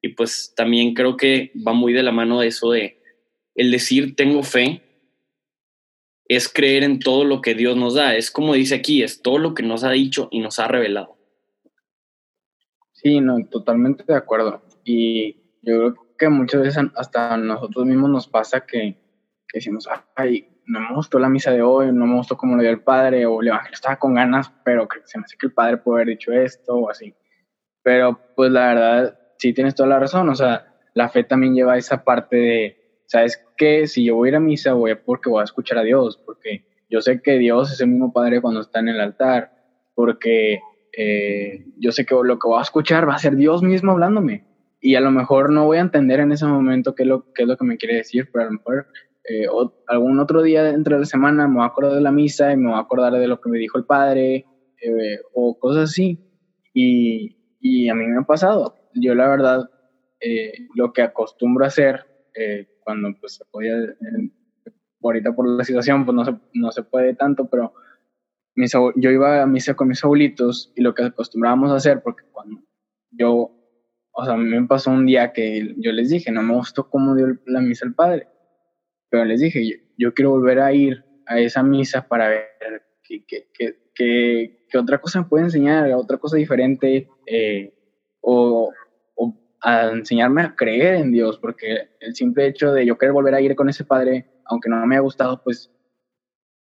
Y 0.00 0.14
pues 0.14 0.54
también 0.56 0.94
creo 0.94 1.18
que 1.18 1.52
va 1.54 1.74
muy 1.74 1.92
de 1.92 2.02
la 2.02 2.10
mano 2.10 2.40
de 2.40 2.46
eso 2.46 2.70
de 2.70 3.02
el 3.54 3.70
decir 3.70 4.16
tengo 4.16 4.42
fe, 4.42 4.80
es 6.24 6.48
creer 6.48 6.84
en 6.84 7.00
todo 7.00 7.24
lo 7.24 7.42
que 7.42 7.54
Dios 7.54 7.76
nos 7.76 7.96
da. 7.96 8.16
Es 8.16 8.30
como 8.30 8.54
dice 8.54 8.76
aquí, 8.76 9.02
es 9.02 9.20
todo 9.20 9.36
lo 9.36 9.52
que 9.52 9.62
nos 9.62 9.84
ha 9.84 9.90
dicho 9.90 10.28
y 10.30 10.40
nos 10.40 10.58
ha 10.58 10.68
revelado. 10.68 11.18
Sí, 12.92 13.20
no, 13.20 13.36
totalmente 13.44 14.04
de 14.08 14.16
acuerdo. 14.16 14.62
Y 14.84 15.34
yo 15.60 15.76
creo 15.94 16.07
que 16.18 16.28
muchas 16.28 16.62
veces 16.62 16.84
hasta 16.96 17.36
nosotros 17.36 17.86
mismos 17.86 18.10
nos 18.10 18.28
pasa 18.28 18.66
que, 18.66 18.96
decimos, 19.52 19.88
ay, 20.14 20.48
no 20.66 20.80
me 20.80 20.94
gustó 20.94 21.18
la 21.18 21.28
misa 21.28 21.50
de 21.52 21.62
hoy, 21.62 21.92
no 21.92 22.06
me 22.06 22.16
gustó 22.16 22.36
cómo 22.36 22.56
lo 22.56 22.62
dio 22.62 22.70
el 22.70 22.82
padre, 22.82 23.24
o 23.24 23.40
el 23.40 23.48
evangelio 23.48 23.74
estaba 23.74 23.98
con 23.98 24.14
ganas, 24.14 24.52
pero 24.64 24.86
que 24.86 24.98
se 25.04 25.18
me 25.18 25.24
hace 25.24 25.36
que 25.38 25.46
el 25.46 25.52
padre 25.52 25.78
puede 25.78 26.02
haber 26.02 26.16
dicho 26.16 26.32
esto 26.32 26.74
o 26.74 26.90
así. 26.90 27.14
Pero 27.82 28.20
pues 28.36 28.50
la 28.50 28.74
verdad, 28.74 29.18
sí 29.38 29.54
tienes 29.54 29.74
toda 29.74 29.88
la 29.88 29.98
razón, 29.98 30.28
o 30.28 30.34
sea, 30.34 30.74
la 30.94 31.08
fe 31.08 31.24
también 31.24 31.54
lleva 31.54 31.78
esa 31.78 32.04
parte 32.04 32.36
de 32.36 32.78
¿sabes 33.08 33.42
qué? 33.56 33.86
Si 33.86 34.04
yo 34.04 34.16
voy 34.16 34.28
a 34.28 34.30
ir 34.30 34.36
a 34.36 34.40
misa, 34.40 34.74
voy 34.74 34.90
a 34.92 35.02
porque 35.02 35.30
voy 35.30 35.40
a 35.40 35.44
escuchar 35.44 35.78
a 35.78 35.82
Dios, 35.82 36.20
porque 36.24 36.64
yo 36.88 37.00
sé 37.00 37.20
que 37.22 37.38
Dios 37.38 37.72
es 37.72 37.80
el 37.80 37.88
mismo 37.88 38.12
Padre 38.12 38.40
cuando 38.40 38.60
está 38.60 38.80
en 38.80 38.88
el 38.88 39.00
altar, 39.00 39.52
porque 39.94 40.60
eh, 40.96 41.64
yo 41.78 41.90
sé 41.90 42.04
que 42.04 42.14
lo 42.14 42.38
que 42.38 42.48
voy 42.48 42.58
a 42.58 42.62
escuchar 42.62 43.08
va 43.08 43.14
a 43.14 43.18
ser 43.18 43.36
Dios 43.36 43.62
mismo 43.62 43.92
hablándome. 43.92 44.44
Y 44.80 44.94
a 44.94 45.00
lo 45.00 45.10
mejor 45.10 45.50
no 45.50 45.64
voy 45.64 45.78
a 45.78 45.82
entender 45.82 46.20
en 46.20 46.32
ese 46.32 46.46
momento 46.46 46.94
qué 46.94 47.02
es 47.02 47.08
lo, 47.08 47.32
qué 47.32 47.42
es 47.42 47.48
lo 47.48 47.56
que 47.56 47.64
me 47.64 47.76
quiere 47.76 47.96
decir, 47.96 48.28
pero 48.32 48.44
a 48.44 48.46
lo 48.46 48.52
mejor 48.52 48.86
eh, 49.28 49.46
algún 49.88 50.20
otro 50.20 50.42
día 50.42 50.62
dentro 50.62 50.94
de 50.94 51.00
la 51.00 51.06
semana 51.06 51.48
me 51.48 51.56
voy 51.56 51.64
a 51.64 51.66
acordar 51.66 51.92
de 51.94 52.00
la 52.00 52.12
misa 52.12 52.52
y 52.52 52.56
me 52.56 52.68
voy 52.68 52.78
a 52.78 52.82
acordar 52.82 53.12
de 53.12 53.26
lo 53.26 53.40
que 53.40 53.50
me 53.50 53.58
dijo 53.58 53.78
el 53.78 53.84
Padre 53.84 54.46
eh, 54.80 55.18
o 55.34 55.58
cosas 55.58 55.90
así. 55.90 56.18
Y, 56.72 57.36
y, 57.60 57.88
a 57.88 57.94
mí 57.94 58.06
me 58.06 58.18
ha 58.20 58.22
pasado. 58.22 58.76
Yo 58.94 59.14
la 59.14 59.28
verdad, 59.28 59.68
lo 60.74 60.92
que 60.92 61.02
acostumbro 61.02 61.64
a 61.64 61.68
hacer 61.68 62.06
cuando 62.84 63.14
pues 63.20 63.34
se 63.34 63.44
podía, 63.46 63.74
ahorita 65.02 65.34
por 65.34 65.48
la 65.48 65.64
situación 65.64 66.04
pues 66.04 66.14
no 66.14 66.24
se, 66.24 66.34
no 66.54 66.70
se 66.70 66.82
puede 66.82 67.14
tanto, 67.14 67.48
pero 67.48 67.72
yo 68.96 69.10
iba 69.10 69.42
a 69.42 69.46
misa 69.46 69.74
con 69.74 69.88
mis 69.88 70.02
abuelitos 70.04 70.72
y 70.74 70.82
lo 70.82 70.94
que 70.94 71.04
acostumbrábamos 71.04 71.70
a 71.70 71.76
hacer, 71.76 72.02
porque 72.02 72.24
cuando 72.32 72.60
yo, 73.10 73.52
o 74.20 74.24
sea, 74.24 74.34
a 74.34 74.36
mí 74.36 74.46
me 74.46 74.66
pasó 74.66 74.90
un 74.90 75.06
día 75.06 75.32
que 75.32 75.76
yo 75.76 75.92
les 75.92 76.10
dije, 76.10 76.32
no 76.32 76.42
me 76.42 76.52
gustó 76.54 76.90
cómo 76.90 77.14
dio 77.14 77.38
la 77.46 77.60
misa 77.60 77.86
el 77.86 77.94
padre, 77.94 78.26
pero 79.08 79.24
les 79.24 79.40
dije, 79.40 79.80
yo, 79.96 80.12
quiero 80.12 80.30
volver 80.30 80.58
a 80.58 80.72
ir 80.72 81.04
a 81.26 81.38
esa 81.38 81.62
misa 81.62 82.08
para 82.08 82.28
ver 82.28 82.82
qué, 83.04 83.24
qué, 83.24 83.46
qué, 83.94 84.66
qué 84.68 84.78
otra 84.78 84.98
cosa 84.98 85.20
me 85.20 85.28
puede 85.28 85.44
enseñar, 85.44 85.92
otra 85.92 86.16
cosa 86.16 86.36
diferente, 86.36 87.08
eh, 87.26 87.72
o, 88.20 88.72
o 89.14 89.34
a 89.60 89.90
enseñarme 89.90 90.42
a 90.42 90.56
creer 90.56 90.96
en 90.96 91.12
Dios, 91.12 91.38
porque 91.38 91.90
el 92.00 92.16
simple 92.16 92.48
hecho 92.48 92.72
de 92.72 92.86
yo 92.86 92.98
querer 92.98 93.12
volver 93.12 93.34
a 93.34 93.40
ir 93.40 93.54
con 93.54 93.68
ese 93.68 93.84
padre, 93.84 94.26
aunque 94.46 94.68
no 94.68 94.84
me 94.84 94.96
haya 94.96 95.02
gustado, 95.02 95.40
pues 95.44 95.72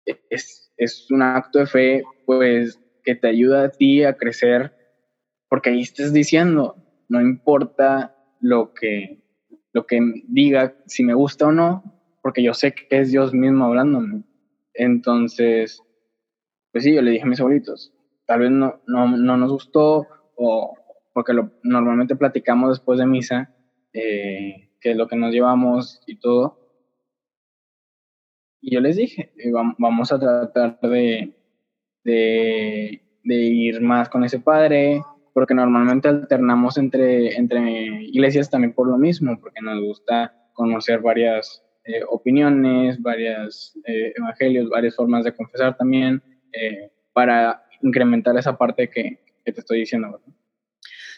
es, 0.05 0.71
es 0.77 1.11
un 1.11 1.23
acto 1.23 1.61
de 1.61 1.67
fe, 1.67 2.05
pues 2.27 2.79
que 3.03 3.15
te 3.15 3.29
ayuda 3.29 3.65
a 3.65 3.71
ti 3.71 4.05
a 4.05 4.15
crecer, 4.15 4.75
porque 5.49 5.71
ahí 5.71 5.81
estás 5.81 6.13
diciendo, 6.13 6.83
no 7.09 7.21
importa 7.21 8.17
lo 8.41 8.73
que, 8.73 9.23
lo 9.73 9.87
que 9.87 10.01
diga, 10.29 10.75
si 10.87 11.05
me 11.05 11.15
gusta 11.15 11.47
o 11.47 11.53
no, 11.53 11.83
porque 12.23 12.43
yo 12.43 12.55
sé 12.55 12.75
que 12.75 12.87
es 12.91 13.11
Dios 13.11 13.33
mismo 13.33 13.65
hablándome. 13.67 14.25
Entonces, 14.75 15.83
pues 16.73 16.85
sí, 16.85 16.95
yo 16.95 17.03
le 17.03 17.13
dije 17.13 17.25
a 17.25 17.27
mis 17.27 17.41
abuelitos, 17.41 17.93
tal 18.27 18.41
vez 18.41 18.51
no, 18.51 18.81
no, 18.87 19.17
no 19.17 19.37
nos 19.37 19.53
gustó, 19.53 20.07
o 20.35 20.75
porque 21.13 21.33
lo, 21.33 21.51
normalmente 21.63 22.17
platicamos 22.17 22.71
después 22.71 22.99
de 22.99 23.07
misa, 23.07 23.55
eh, 23.93 24.71
que 24.81 24.91
es 24.91 24.97
lo 24.97 25.09
que 25.09 25.17
nos 25.17 25.33
llevamos 25.33 26.03
y 26.07 26.17
todo, 26.19 26.67
y 28.67 28.75
yo 28.75 28.81
les 28.81 28.97
dije, 28.97 29.33
eh, 29.37 29.53
vamos 29.53 30.11
a 30.11 30.19
tratar 30.19 30.81
de, 30.81 31.33
de, 32.03 33.01
ir 33.25 33.81
más 33.81 34.09
con 34.09 34.25
ese 34.25 34.41
padre, 34.41 35.03
porque 35.37 35.53
normalmente 35.53 36.09
alternamos 36.09 36.79
entre, 36.79 37.37
entre 37.37 38.05
iglesias 38.05 38.49
también 38.49 38.73
por 38.73 38.89
lo 38.89 38.97
mismo, 38.97 39.39
porque 39.39 39.61
nos 39.61 39.79
gusta 39.83 40.35
conocer 40.55 41.01
varias 41.01 41.63
eh, 41.85 42.01
opiniones, 42.09 43.03
varios 43.03 43.77
eh, 43.85 44.15
evangelios, 44.17 44.71
varias 44.71 44.97
formas 44.97 45.25
de 45.25 45.35
confesar 45.35 45.77
también, 45.77 46.23
para 47.13 47.63
incrementar 47.83 48.35
esa 48.39 48.57
parte 48.57 48.89
que, 48.89 49.19
que 49.45 49.53
te 49.53 49.61
estoy 49.61 49.81
diciendo. 49.81 50.23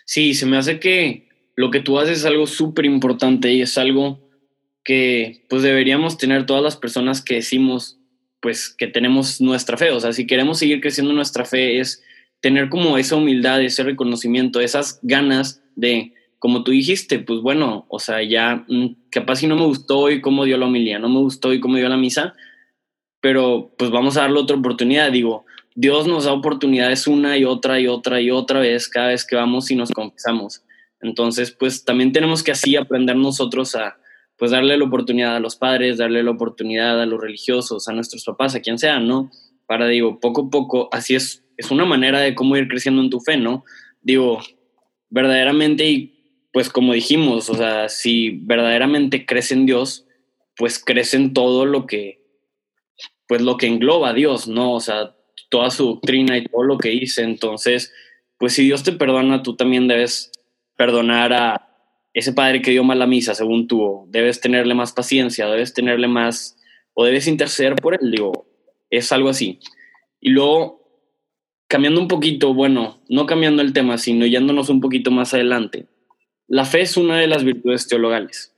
Sí, 0.04 0.34
se 0.34 0.46
me 0.46 0.56
hace 0.56 0.80
que 0.80 1.28
lo 1.54 1.70
que 1.70 1.78
tú 1.78 2.00
haces 2.00 2.18
es 2.18 2.24
algo 2.24 2.48
súper 2.48 2.86
importante 2.86 3.52
y 3.52 3.62
es 3.62 3.78
algo 3.78 4.28
que 4.82 5.44
pues 5.48 5.62
deberíamos 5.62 6.18
tener 6.18 6.44
todas 6.44 6.64
las 6.64 6.76
personas 6.76 7.22
que 7.22 7.36
decimos 7.36 8.00
pues 8.40 8.68
que 8.68 8.88
tenemos 8.88 9.40
nuestra 9.40 9.76
fe. 9.76 9.92
O 9.92 10.00
sea, 10.00 10.12
si 10.12 10.26
queremos 10.26 10.58
seguir 10.58 10.80
creciendo 10.80 11.12
nuestra 11.12 11.44
fe 11.44 11.78
es 11.78 12.02
tener 12.40 12.68
como 12.68 12.98
esa 12.98 13.16
humildad, 13.16 13.62
ese 13.62 13.82
reconocimiento, 13.82 14.60
esas 14.60 15.00
ganas 15.02 15.62
de, 15.76 16.14
como 16.38 16.62
tú 16.62 16.70
dijiste, 16.70 17.18
pues 17.18 17.40
bueno, 17.40 17.86
o 17.88 17.98
sea, 17.98 18.22
ya 18.22 18.64
mm, 18.68 19.08
capaz 19.10 19.36
si 19.36 19.46
no 19.46 19.56
me 19.56 19.64
gustó 19.64 19.98
hoy 19.98 20.20
cómo 20.20 20.44
dio 20.44 20.56
la 20.56 20.66
homilía, 20.66 20.98
no 20.98 21.08
me 21.08 21.18
gustó 21.18 21.48
hoy 21.48 21.60
cómo 21.60 21.76
dio 21.76 21.88
la 21.88 21.96
misa, 21.96 22.34
pero 23.20 23.72
pues 23.76 23.90
vamos 23.90 24.16
a 24.16 24.22
darle 24.22 24.38
otra 24.38 24.56
oportunidad. 24.56 25.10
Digo, 25.10 25.44
Dios 25.74 26.06
nos 26.06 26.24
da 26.24 26.32
oportunidades 26.32 27.06
una 27.06 27.36
y 27.36 27.44
otra 27.44 27.80
y 27.80 27.88
otra 27.88 28.20
y 28.20 28.30
otra 28.30 28.60
vez 28.60 28.88
cada 28.88 29.08
vez 29.08 29.24
que 29.24 29.36
vamos 29.36 29.70
y 29.70 29.76
nos 29.76 29.90
confesamos. 29.90 30.62
Entonces, 31.00 31.52
pues 31.52 31.84
también 31.84 32.12
tenemos 32.12 32.42
que 32.42 32.52
así 32.52 32.76
aprender 32.76 33.16
nosotros 33.16 33.74
a, 33.74 33.96
pues 34.36 34.50
darle 34.50 34.76
la 34.76 34.84
oportunidad 34.84 35.36
a 35.36 35.40
los 35.40 35.56
padres, 35.56 35.98
darle 35.98 36.22
la 36.22 36.30
oportunidad 36.30 37.00
a 37.00 37.06
los 37.06 37.20
religiosos, 37.20 37.88
a 37.88 37.92
nuestros 37.92 38.24
papás, 38.24 38.54
a 38.54 38.60
quien 38.60 38.78
sea, 38.78 39.00
¿no? 39.00 39.30
Para, 39.66 39.86
digo, 39.86 40.20
poco 40.20 40.46
a 40.46 40.50
poco, 40.50 40.88
así 40.92 41.14
es, 41.14 41.44
es 41.58 41.70
una 41.70 41.84
manera 41.84 42.20
de 42.20 42.34
cómo 42.34 42.56
ir 42.56 42.68
creciendo 42.68 43.02
en 43.02 43.10
tu 43.10 43.20
fe, 43.20 43.36
¿no? 43.36 43.64
Digo, 44.00 44.40
verdaderamente, 45.10 45.84
y 45.84 46.48
pues 46.52 46.70
como 46.70 46.94
dijimos, 46.94 47.50
o 47.50 47.54
sea, 47.54 47.90
si 47.90 48.30
verdaderamente 48.30 49.26
crees 49.26 49.52
en 49.52 49.66
Dios, 49.66 50.06
pues 50.56 50.82
crece 50.82 51.18
en 51.18 51.34
todo 51.34 51.66
lo 51.66 51.86
que, 51.86 52.24
pues 53.26 53.42
lo 53.42 53.58
que 53.58 53.66
engloba 53.66 54.10
a 54.10 54.14
Dios, 54.14 54.48
¿no? 54.48 54.72
O 54.72 54.80
sea, 54.80 55.14
toda 55.50 55.70
su 55.70 55.84
doctrina 55.84 56.38
y 56.38 56.46
todo 56.46 56.62
lo 56.62 56.78
que 56.78 56.88
dice. 56.88 57.22
Entonces, 57.22 57.92
pues 58.38 58.54
si 58.54 58.64
Dios 58.64 58.82
te 58.82 58.92
perdona, 58.92 59.42
tú 59.42 59.54
también 59.56 59.86
debes 59.86 60.32
perdonar 60.76 61.32
a, 61.34 61.68
ese 62.14 62.32
padre 62.32 62.62
que 62.62 62.72
dio 62.72 62.82
mal 62.84 62.98
la 62.98 63.06
misa, 63.06 63.34
según 63.34 63.68
tú, 63.68 64.06
debes 64.08 64.40
tenerle 64.40 64.74
más 64.74 64.92
paciencia, 64.92 65.46
debes 65.46 65.72
tenerle 65.72 66.08
más, 66.08 66.56
o 66.94 67.04
debes 67.04 67.28
interceder 67.28 67.76
por 67.76 67.94
él, 67.94 68.10
digo, 68.10 68.46
es 68.90 69.12
algo 69.12 69.28
así. 69.28 69.60
Y 70.20 70.30
luego, 70.30 70.77
cambiando 71.68 72.00
un 72.00 72.08
poquito, 72.08 72.54
bueno, 72.54 73.00
no 73.08 73.26
cambiando 73.26 73.62
el 73.62 73.72
tema, 73.72 73.98
sino 73.98 74.26
yéndonos 74.26 74.70
un 74.70 74.80
poquito 74.80 75.10
más 75.10 75.34
adelante, 75.34 75.86
la 76.48 76.64
fe 76.64 76.80
es 76.80 76.96
una 76.96 77.18
de 77.18 77.26
las 77.26 77.44
virtudes 77.44 77.86
teologales. 77.86 78.56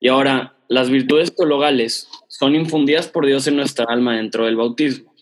Y 0.00 0.08
ahora, 0.08 0.56
las 0.68 0.88
virtudes 0.88 1.34
teologales 1.34 2.08
son 2.28 2.54
infundidas 2.54 3.08
por 3.08 3.26
Dios 3.26 3.46
en 3.46 3.56
nuestra 3.56 3.86
alma 3.88 4.16
dentro 4.16 4.44
del 4.44 4.56
bautismo. 4.56 5.14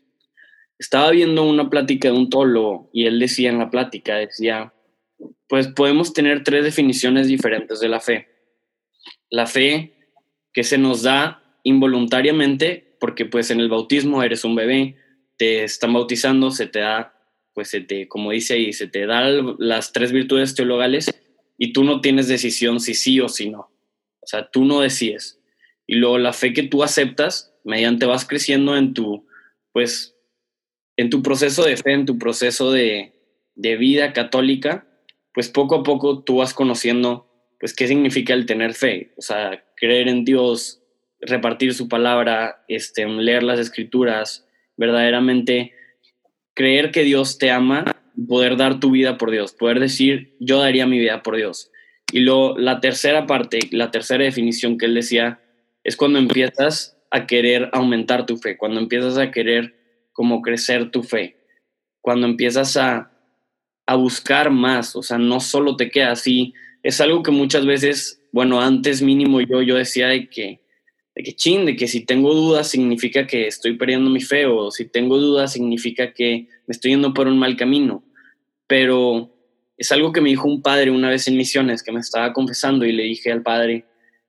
Estaba 0.79 1.11
viendo 1.11 1.45
una 1.45 1.71
plática 1.71 2.09
de 2.09 2.17
un 2.17 2.29
teólogo 2.29 2.91
y 2.93 3.07
él 3.07 3.19
decía 3.19 3.51
en 3.51 3.59
la 3.59 3.71
plática, 3.71 4.17
decía, 4.17 4.73
pues 5.49 5.69
podemos 5.69 6.13
tener 6.13 6.45
tres 6.45 6.65
definiciones 6.65 7.29
diferentes 7.29 7.81
de 7.81 7.89
la 7.89 8.01
fe. 8.01 8.29
La 9.31 9.47
fe 9.47 9.95
que 10.53 10.65
se 10.65 10.79
nos 10.79 11.03
da 11.03 11.43
involuntariamente, 11.63 12.97
porque 13.01 13.25
pues 13.25 13.51
en 13.51 13.61
el 13.61 13.69
bautismo 13.69 14.23
eres 14.23 14.45
un 14.45 14.55
bebé, 14.55 14.97
te 15.37 15.65
están 15.65 15.93
bautizando, 15.93 16.51
se 16.51 16.67
te 16.67 16.81
da, 16.81 17.15
pues 17.55 17.69
se 17.69 17.81
te, 17.81 18.09
como 18.09 18.31
dice 18.31 18.55
ahí, 18.55 18.73
se 18.73 18.87
te 18.87 19.07
da 19.07 19.29
las 19.59 19.93
tres 19.93 20.13
virtudes 20.13 20.55
teologales 20.55 21.13
y 21.59 21.73
tú 21.73 21.85
no 21.85 22.01
tienes 22.01 22.29
decisión 22.29 22.81
si 22.81 22.95
sí 22.95 23.21
o 23.21 23.29
si 23.29 23.51
no. 23.51 23.71
O 24.21 24.27
sea, 24.27 24.49
tú 24.51 24.65
no 24.65 24.81
decides. 24.81 25.41
Y 25.87 25.97
luego 25.97 26.19
la 26.19 26.33
fe 26.33 26.53
que 26.53 26.63
tú 26.63 26.83
aceptas, 26.83 27.55
mediante 27.65 28.07
vas 28.07 28.27
creciendo 28.27 28.77
en 28.77 28.95
tu, 28.95 29.27
pues, 29.73 30.17
en 30.97 31.11
tu 31.11 31.23
proceso 31.23 31.65
de 31.65 31.77
fe, 31.77 31.93
en 31.93 32.07
tu 32.07 32.19
proceso 32.19 32.73
de, 32.73 33.13
de 33.55 33.77
vida 33.77 34.13
católica, 34.13 34.87
pues 35.35 35.49
poco 35.49 35.77
a 35.77 35.83
poco 35.83 36.23
tú 36.23 36.37
vas 36.37 36.55
conociendo, 36.55 37.29
pues, 37.59 37.75
qué 37.75 37.87
significa 37.87 38.35
el 38.35 38.47
tener 38.47 38.75
fe, 38.75 39.13
o 39.17 39.23
sea, 39.23 39.65
creer 39.77 40.09
en 40.09 40.25
Dios, 40.25 40.83
repartir 41.21 41.75
su 41.75 41.89
palabra, 41.89 42.65
este, 42.69 43.07
leer 43.07 43.43
las 43.43 43.59
escrituras, 43.59 44.47
verdaderamente 44.77 45.73
creer 46.55 46.91
que 46.91 47.03
Dios 47.03 47.39
te 47.39 47.51
ama, 47.51 47.85
poder 48.29 48.57
dar 48.57 48.81
tu 48.81 48.91
vida 48.91 49.19
por 49.19 49.31
Dios, 49.31 49.53
poder 49.53 49.81
decir, 49.81 50.37
yo 50.39 50.59
daría 50.59 50.87
mi 50.87 50.99
vida 50.99 51.23
por 51.23 51.37
Dios. 51.37 51.71
Y 52.13 52.21
lo, 52.21 52.57
la 52.59 52.81
tercera 52.81 53.27
parte, 53.27 53.61
la 53.71 53.91
tercera 53.91 54.25
definición 54.25 54.79
que 54.79 54.87
él 54.87 54.95
decía, 54.95 55.41
es 55.85 55.97
cuando 55.97 56.19
empiezas 56.19 56.97
a 57.11 57.27
querer 57.27 57.71
aumentar 57.73 58.27
tu 58.27 58.37
fe, 58.37 58.57
cuando 58.57 58.81
empiezas 58.81 59.19
a 59.19 59.31
querer 59.31 59.75
como 60.13 60.43
crecer 60.43 60.91
tu 60.91 61.03
fe, 61.03 61.37
cuando 62.01 62.27
empiezas 62.27 62.77
a 62.77 63.13
a 63.87 63.97
buscar 63.97 64.51
más, 64.51 64.97
o 64.97 65.03
sea, 65.03 65.19
no 65.19 65.41
solo 65.41 65.77
te 65.77 65.91
queda 65.91 66.13
así. 66.13 66.55
Es 66.83 67.01
algo 67.01 67.23
que 67.23 67.31
muchas 67.31 67.67
veces, 67.67 68.23
bueno, 68.33 68.61
antes 68.61 69.03
mínimo 69.03 69.41
yo, 69.41 69.63
yo 69.63 69.77
decía 69.77 70.09
de 70.09 70.29
que, 70.29 70.62
de 71.15 71.23
que 71.23 71.33
chin, 71.35 71.67
de 71.67 71.77
que 71.77 71.89
si 71.89 72.05
tengo 72.05 72.35
dudas 72.35 72.69
significa 72.69 73.27
que 73.27 73.47
estoy 73.47 73.77
perdiendo 73.77 74.11
mi 74.11 74.21
fe 74.21 74.47
o 74.47 74.71
si 74.71 74.89
tengo 74.89 75.19
dudas 75.19 75.53
significa 75.53 76.13
que 76.13 76.49
me 76.67 76.73
estoy 76.73 76.93
yendo 76.93 77.13
por 77.13 77.27
un 77.27 77.39
mal 77.39 77.57
camino. 77.57 78.03
Pero 78.67 79.31
es 79.77 79.93
algo 79.93 80.13
que 80.13 80.21
me 80.21 80.31
dijo 80.31 80.49
un 80.49 80.63
padre 80.63 80.91
una 80.91 81.11
vez 81.11 81.29
en 81.29 81.37
misiones 81.37 81.83
que 81.83 81.93
me 81.93 82.01
estaba 82.01 82.33
confesando 82.33 82.87
y 82.87 82.93
le 82.93 83.03
dije 83.03 83.31
al 83.31 83.43
padre, 83.43 83.85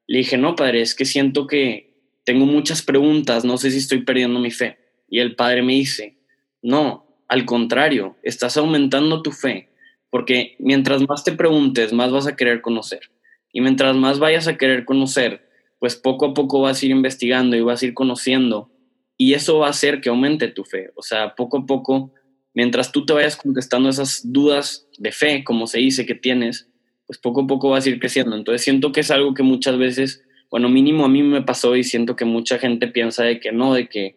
le 0.07 0.17
dije, 0.17 0.37
no, 0.37 0.55
padre, 0.55 0.81
es 0.81 0.95
que 0.95 1.05
siento 1.05 1.47
que 1.47 1.93
tengo 2.25 2.45
muchas 2.45 2.81
preguntas, 2.81 3.45
no 3.45 3.57
sé 3.57 3.71
si 3.71 3.77
estoy 3.77 4.03
perdiendo 4.03 4.39
mi 4.39 4.51
fe. 4.51 4.77
Y 5.09 5.19
el 5.19 5.35
padre 5.35 5.61
me 5.61 5.73
dice, 5.73 6.17
no, 6.61 7.05
al 7.27 7.45
contrario, 7.45 8.17
estás 8.23 8.57
aumentando 8.57 9.21
tu 9.21 9.31
fe, 9.31 9.69
porque 10.09 10.55
mientras 10.59 11.07
más 11.07 11.23
te 11.23 11.31
preguntes, 11.31 11.93
más 11.93 12.11
vas 12.11 12.27
a 12.27 12.35
querer 12.35 12.61
conocer. 12.61 13.11
Y 13.51 13.61
mientras 13.61 13.95
más 13.95 14.19
vayas 14.19 14.47
a 14.47 14.57
querer 14.57 14.85
conocer, 14.85 15.42
pues 15.83 15.97
poco 15.97 16.27
a 16.27 16.33
poco 16.33 16.61
vas 16.61 16.81
a 16.81 16.85
ir 16.85 16.91
investigando 16.93 17.57
y 17.57 17.61
vas 17.61 17.81
a 17.81 17.85
ir 17.87 17.93
conociendo. 17.93 18.71
Y 19.17 19.33
eso 19.33 19.59
va 19.59 19.67
a 19.67 19.71
hacer 19.71 19.99
que 19.99 20.07
aumente 20.07 20.47
tu 20.47 20.63
fe. 20.63 20.91
O 20.95 21.01
sea, 21.01 21.35
poco 21.35 21.57
a 21.57 21.65
poco, 21.65 22.13
mientras 22.53 22.93
tú 22.93 23.05
te 23.05 23.11
vayas 23.11 23.35
contestando 23.35 23.89
esas 23.89 24.21
dudas 24.23 24.87
de 24.97 25.11
fe, 25.11 25.43
como 25.43 25.67
se 25.67 25.79
dice 25.79 26.05
que 26.05 26.15
tienes, 26.15 26.69
pues 27.05 27.19
poco 27.19 27.41
a 27.41 27.47
poco 27.47 27.71
vas 27.71 27.85
a 27.85 27.89
ir 27.89 27.99
creciendo. 27.99 28.33
Entonces 28.33 28.61
siento 28.61 28.93
que 28.93 29.01
es 29.01 29.11
algo 29.11 29.33
que 29.33 29.43
muchas 29.43 29.77
veces, 29.77 30.23
bueno, 30.49 30.69
mínimo 30.69 31.03
a 31.03 31.09
mí 31.09 31.21
me 31.21 31.41
pasó 31.41 31.75
y 31.75 31.83
siento 31.83 32.15
que 32.15 32.23
mucha 32.23 32.59
gente 32.59 32.87
piensa 32.87 33.25
de 33.25 33.41
que 33.41 33.51
no, 33.51 33.73
de 33.73 33.89
que 33.89 34.15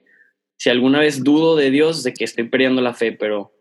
si 0.59 0.71
alguna 0.71 1.01
vez 1.01 1.25
dudo 1.25 1.57
de 1.57 1.73
Dios, 1.73 2.05
de 2.05 2.13
que 2.15 2.23
estoy 2.23 2.45
perdiendo 2.45 2.81
la 2.81 2.95
fe, 2.95 3.11
pero 3.11 3.53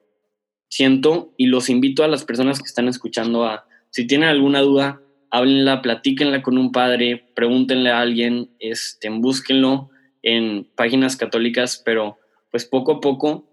siento 0.70 1.34
y 1.38 1.48
los 1.48 1.72
invito 1.72 2.04
a 2.04 2.08
las 2.08 2.24
personas 2.24 2.60
que 2.60 2.68
están 2.68 2.88
escuchando 2.88 3.46
a, 3.46 3.66
si 3.90 4.06
tienen 4.06 4.30
alguna 4.30 4.62
duda, 4.62 5.02
háblenla, 5.36 5.82
platíquenla 5.82 6.42
con 6.42 6.58
un 6.58 6.72
padre, 6.72 7.32
pregúntenle 7.36 7.92
a 7.92 8.00
alguien, 8.00 8.50
este, 8.60 9.10
búsquenlo 9.10 9.90
en 10.22 10.66
páginas 10.76 11.18
católicas, 11.18 11.82
pero 11.84 12.18
pues 12.52 12.66
poco 12.66 12.94
a 12.94 13.02
poco 13.02 13.46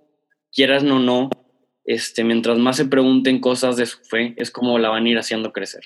quieras 0.52 0.84
o 0.84 0.98
no, 0.98 1.30
este, 1.84 2.24
mientras 2.24 2.58
más 2.58 2.76
se 2.76 2.84
pregunten 2.84 3.40
cosas 3.40 3.76
de 3.76 3.86
su 3.86 3.98
fe, 4.04 4.34
es 4.36 4.50
como 4.50 4.78
la 4.78 4.90
van 4.90 5.06
a 5.06 5.08
ir 5.08 5.18
haciendo 5.18 5.52
crecer. 5.52 5.82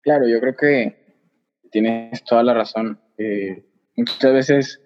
Claro, 0.00 0.26
yo 0.26 0.40
creo 0.40 0.56
que 0.56 1.06
tienes 1.70 2.24
toda 2.24 2.42
la 2.42 2.54
razón. 2.54 2.98
Eh, 3.18 3.64
muchas 3.96 4.32
veces, 4.32 4.80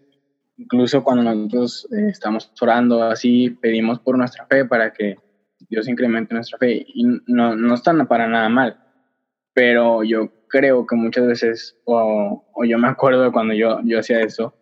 incluso 0.56 1.04
cuando 1.04 1.23
nosotros 1.23 1.87
eh, 1.92 2.09
estamos 2.09 2.50
orando 2.61 3.02
así, 3.04 3.50
pedimos 3.50 4.00
por 4.00 4.16
nuestra 4.18 4.47
fe 4.47 4.64
para 4.64 4.92
que 4.92 5.16
Dios 5.70 5.88
incremente 5.88 6.34
nuestra 6.34 6.58
fe 6.58 6.84
y 6.86 7.04
no, 7.26 7.54
no 7.54 7.74
están 7.74 8.06
para 8.08 8.26
nada 8.26 8.48
mal. 8.48 8.80
Pero 9.54 10.02
yo 10.02 10.30
creo 10.48 10.86
que 10.86 10.96
muchas 10.96 11.26
veces, 11.26 11.80
o, 11.84 12.44
o 12.52 12.64
yo 12.64 12.78
me 12.78 12.88
acuerdo 12.88 13.22
de 13.22 13.32
cuando 13.32 13.54
yo, 13.54 13.80
yo 13.84 14.00
hacía 14.00 14.20
eso, 14.20 14.54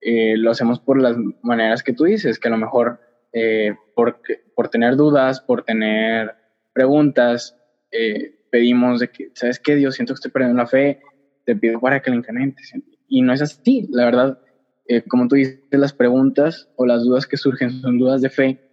eh, 0.00 0.36
lo 0.36 0.50
hacemos 0.50 0.80
por 0.80 1.00
las 1.00 1.16
maneras 1.42 1.82
que 1.82 1.92
tú 1.92 2.04
dices, 2.04 2.38
que 2.38 2.48
a 2.48 2.50
lo 2.50 2.56
mejor 2.56 3.00
eh, 3.32 3.76
por, 3.94 4.20
por 4.54 4.68
tener 4.68 4.96
dudas, 4.96 5.40
por 5.40 5.64
tener 5.64 6.34
preguntas, 6.72 7.56
eh, 7.90 8.34
pedimos 8.50 9.00
de 9.00 9.08
que, 9.08 9.30
¿sabes 9.34 9.58
qué? 9.58 9.74
Dios, 9.74 9.96
siento 9.96 10.14
que 10.14 10.16
estoy 10.16 10.30
perdiendo 10.30 10.60
la 10.60 10.66
fe, 10.66 11.00
te 11.44 11.56
pido 11.56 11.80
para 11.80 12.00
que 12.00 12.10
la 12.10 12.16
incrementes. 12.16 12.72
Y 13.08 13.22
no 13.22 13.32
es 13.32 13.42
así, 13.42 13.86
la 13.90 14.04
verdad, 14.04 14.38
como 15.08 15.28
tú 15.28 15.36
dices, 15.36 15.60
las 15.70 15.92
preguntas 15.92 16.68
o 16.76 16.84
las 16.84 17.04
dudas 17.04 17.26
que 17.26 17.36
surgen 17.36 17.70
son 17.80 17.98
dudas 17.98 18.20
de 18.20 18.30
fe 18.30 18.71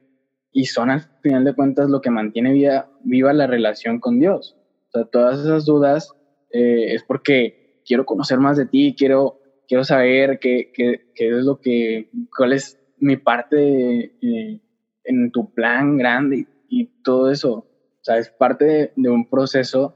y 0.51 0.65
son 0.65 0.89
al 0.89 1.01
final 1.21 1.43
de 1.43 1.53
cuentas 1.53 1.89
lo 1.89 2.01
que 2.01 2.09
mantiene 2.09 2.53
viva, 2.53 2.89
viva 3.03 3.33
la 3.33 3.47
relación 3.47 3.99
con 3.99 4.19
Dios. 4.19 4.55
O 4.89 4.91
sea, 4.91 5.05
todas 5.05 5.39
esas 5.39 5.65
dudas 5.65 6.13
es 6.51 7.03
porque 7.03 7.81
quiero 7.85 8.05
conocer 8.05 8.39
más 8.39 8.57
de 8.57 8.65
ti, 8.65 8.95
quiero 8.97 9.39
quiero 9.69 9.83
saber 9.83 10.39
qué, 10.39 10.71
qué, 10.73 11.11
qué, 11.13 11.27
es 11.29 11.45
lo 11.45 11.61
que, 11.61 12.09
cuál 12.35 12.53
es 12.53 12.81
mi 12.97 13.15
parte 13.15 14.15
eh, 14.19 14.61
en 15.03 15.31
tu 15.31 15.53
plan 15.53 15.95
grande 15.95 16.47
y, 16.67 16.87
todo 17.03 17.31
eso. 17.31 17.53
O 17.53 18.03
sea, 18.03 18.17
es 18.17 18.29
parte 18.29 18.65
de, 18.65 18.91
de, 18.95 19.09
un 19.09 19.29
proceso 19.29 19.95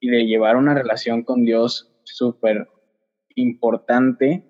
y 0.00 0.10
de 0.10 0.26
llevar 0.26 0.56
una 0.56 0.74
relación 0.74 1.22
con 1.22 1.44
Dios 1.44 1.92
súper 2.02 2.68
importante 3.36 4.44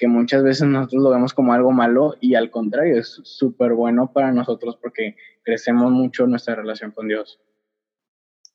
que 0.00 0.08
muchas 0.08 0.42
veces 0.42 0.66
nosotros 0.66 1.02
lo 1.02 1.10
vemos 1.10 1.34
como 1.34 1.52
algo 1.52 1.72
malo 1.72 2.16
y 2.22 2.34
al 2.34 2.50
contrario, 2.50 2.98
es 2.98 3.20
súper 3.22 3.74
bueno 3.74 4.14
para 4.14 4.32
nosotros 4.32 4.78
porque 4.80 5.14
crecemos 5.42 5.92
mucho 5.92 6.26
nuestra 6.26 6.54
relación 6.54 6.90
con 6.90 7.06
Dios. 7.06 7.38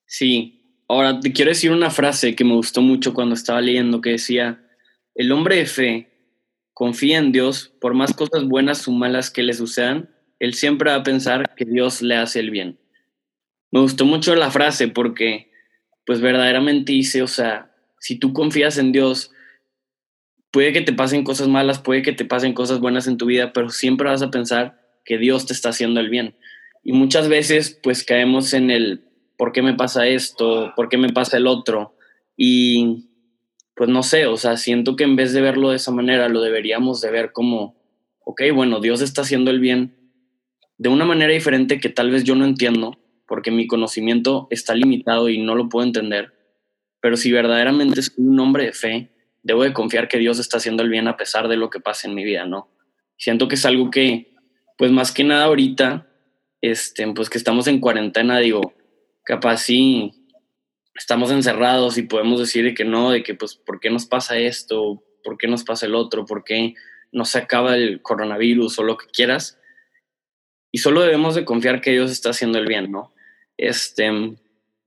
Sí, 0.08 0.82
ahora 0.88 1.20
te 1.20 1.32
quiero 1.34 1.50
decir 1.50 1.72
una 1.72 1.92
frase 1.92 2.36
que 2.36 2.44
me 2.44 2.56
gustó 2.56 2.82
mucho 2.82 3.14
cuando 3.14 3.36
estaba 3.36 3.62
leyendo 3.62 4.02
que 4.02 4.10
decía, 4.10 4.66
el 5.14 5.32
hombre 5.32 5.58
de 5.58 5.68
fe 5.68 6.12
confía 6.74 7.20
en 7.20 7.32
Dios, 7.32 7.72
por 7.80 7.94
más 7.94 8.12
cosas 8.14 8.46
buenas 8.46 8.88
o 8.88 8.92
malas 8.92 9.30
que 9.30 9.44
le 9.44 9.54
sucedan, 9.54 10.10
él 10.40 10.56
siempre 10.56 10.90
va 10.90 10.98
a 10.98 11.04
pensar 11.04 11.54
que 11.56 11.66
Dios 11.66 12.02
le 12.02 12.16
hace 12.16 12.40
el 12.40 12.50
bien. 12.50 12.80
Me 13.70 13.82
gustó 13.82 14.06
mucho 14.06 14.34
la 14.34 14.50
frase 14.50 14.88
porque, 14.88 15.52
pues 16.08 16.22
verdaderamente 16.22 16.92
dice, 16.92 17.22
o 17.22 17.28
sea, 17.28 17.72
si 18.00 18.18
tú 18.18 18.34
confías 18.34 18.80
en 18.80 18.92
Dios, 18.92 19.30
puede 20.56 20.72
que 20.72 20.80
te 20.80 20.94
pasen 20.94 21.26
cosas 21.26 21.50
malas, 21.50 21.80
puede 21.80 22.02
que 22.02 22.14
te 22.14 22.24
pasen 22.24 22.54
cosas 22.54 22.80
buenas 22.80 23.08
en 23.08 23.18
tu 23.18 23.26
vida, 23.26 23.52
pero 23.52 23.68
siempre 23.72 24.08
vas 24.08 24.22
a 24.22 24.32
pensar 24.32 24.80
que 25.04 25.18
Dios 25.18 25.46
te 25.46 25.52
está 25.52 25.68
haciendo 25.68 26.00
el 26.00 26.10
bien. 26.10 26.38
Y 26.82 26.94
muchas 26.94 27.28
veces, 27.28 27.78
pues 27.84 28.06
caemos 28.06 28.54
en 28.54 28.72
el, 28.72 29.04
¿por 29.38 29.52
qué 29.52 29.62
me 29.62 29.74
pasa 29.74 30.08
esto? 30.08 30.72
¿Por 30.78 30.88
qué 30.88 30.98
me 30.98 31.12
pasa 31.12 31.36
el 31.36 31.48
otro? 31.48 31.98
Y 32.38 33.10
pues 33.76 33.90
no 33.90 34.02
sé, 34.02 34.28
o 34.28 34.38
sea, 34.38 34.56
siento 34.56 34.96
que 34.96 35.04
en 35.04 35.18
vez 35.18 35.34
de 35.34 35.42
verlo 35.42 35.72
de 35.72 35.76
esa 35.76 35.92
manera, 35.92 36.30
lo 36.30 36.40
deberíamos 36.40 37.02
de 37.02 37.12
ver 37.12 37.34
como, 37.34 37.76
ok, 38.24 38.44
bueno, 38.54 38.80
Dios 38.80 39.02
está 39.02 39.24
haciendo 39.24 39.52
el 39.52 39.60
bien 39.60 39.98
de 40.78 40.88
una 40.88 41.04
manera 41.04 41.34
diferente 41.34 41.82
que 41.82 41.90
tal 41.90 42.12
vez 42.12 42.24
yo 42.24 42.36
no 42.36 42.46
entiendo, 42.46 42.98
porque 43.28 43.52
mi 43.52 43.68
conocimiento 43.68 44.48
está 44.52 44.74
limitado 44.74 45.28
y 45.28 45.38
no 45.38 45.54
lo 45.56 45.68
puedo 45.68 45.86
entender, 45.86 46.32
pero 47.02 47.18
si 47.18 47.34
verdaderamente 47.34 48.00
es 48.00 48.14
un 48.16 48.40
hombre 48.40 48.68
de 48.68 48.72
fe, 48.72 49.15
debo 49.46 49.64
de 49.64 49.74
confiar 49.74 50.08
que 50.08 50.18
Dios 50.18 50.40
está 50.40 50.58
haciendo 50.58 50.82
el 50.82 50.90
bien 50.90 51.08
a 51.08 51.18
pesar 51.18 51.48
de 51.48 51.56
lo 51.56 51.70
que 51.70 51.80
pase 51.80 52.08
en 52.08 52.16
mi 52.16 52.24
vida, 52.24 52.48
¿no? 52.48 52.72
Siento 53.16 53.48
que 53.48 53.54
es 53.54 53.66
algo 53.66 53.92
que, 53.92 54.34
pues 54.76 54.92
más 54.92 55.12
que 55.12 55.24
nada 55.24 55.46
ahorita, 55.46 56.08
este, 56.62 57.08
pues 57.14 57.30
que 57.30 57.38
estamos 57.38 57.68
en 57.68 57.80
cuarentena, 57.80 58.40
digo, 58.40 58.74
capaz 59.24 59.58
sí, 59.58 60.12
estamos 60.96 61.30
encerrados 61.30 62.00
y 62.00 62.04
podemos 62.04 62.40
decir 62.40 62.74
que 62.74 62.86
no, 62.86 63.12
de 63.12 63.22
que 63.22 63.36
pues, 63.36 63.56
¿por 63.56 63.80
qué 63.80 63.92
nos 63.92 64.08
pasa 64.08 64.36
esto? 64.36 65.04
¿Por 65.24 65.38
qué 65.38 65.48
nos 65.48 65.64
pasa 65.64 65.86
el 65.86 65.94
otro? 65.94 66.26
¿Por 66.26 66.44
qué 66.44 66.74
no 67.12 67.24
se 67.24 67.38
acaba 67.38 67.76
el 67.76 68.02
coronavirus 68.02 68.80
o 68.80 68.84
lo 68.84 68.98
que 68.98 69.06
quieras? 69.14 69.60
Y 70.72 70.80
solo 70.80 71.02
debemos 71.02 71.36
de 71.36 71.46
confiar 71.46 71.82
que 71.82 71.92
Dios 71.92 72.10
está 72.10 72.32
haciendo 72.32 72.58
el 72.58 72.66
bien, 72.66 72.92
¿no? 72.92 73.14
Este, 73.58 74.12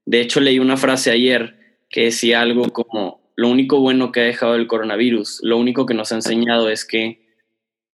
de 0.04 0.20
hecho, 0.20 0.40
leí 0.40 0.58
una 0.58 0.76
frase 0.76 1.12
ayer 1.12 1.84
que 1.88 2.06
decía 2.06 2.40
algo 2.40 2.72
como, 2.72 3.17
lo 3.38 3.48
único 3.48 3.79
bueno 3.79 4.11
que 4.11 4.18
ha 4.18 4.24
dejado 4.24 4.57
el 4.57 4.66
coronavirus, 4.66 5.38
lo 5.44 5.59
único 5.59 5.87
que 5.87 5.94
nos 5.94 6.11
ha 6.11 6.16
enseñado 6.16 6.70
es 6.70 6.85
que 6.85 7.24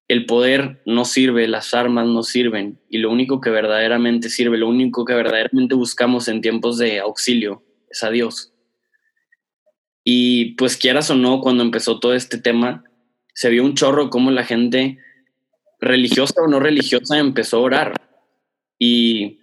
el 0.08 0.24
poder 0.24 0.80
no 0.86 1.04
sirve, 1.04 1.46
las 1.48 1.74
armas 1.74 2.06
no 2.06 2.22
sirven, 2.22 2.80
y 2.88 2.96
lo 2.96 3.10
único 3.10 3.42
que 3.42 3.50
verdaderamente 3.50 4.30
sirve, 4.30 4.56
lo 4.56 4.70
único 4.70 5.04
que 5.04 5.12
verdaderamente 5.12 5.74
buscamos 5.74 6.28
en 6.28 6.40
tiempos 6.40 6.78
de 6.78 6.98
auxilio 6.98 7.62
a 8.00 8.08
Dios. 8.08 8.54
Y 10.02 10.54
pues 10.54 10.78
quieras 10.78 11.10
o 11.10 11.14
no, 11.14 11.42
cuando 11.42 11.62
empezó 11.62 12.00
todo 12.00 12.14
este 12.14 12.38
tema, 12.38 12.82
se 13.34 13.50
vio 13.50 13.64
un 13.64 13.74
chorro 13.74 14.08
como 14.08 14.30
la 14.30 14.44
gente, 14.44 14.96
religiosa 15.78 16.40
o 16.40 16.48
no 16.48 16.58
religiosa, 16.58 17.18
empezó 17.18 17.58
a 17.58 17.60
orar. 17.60 17.94
Y 18.78 19.40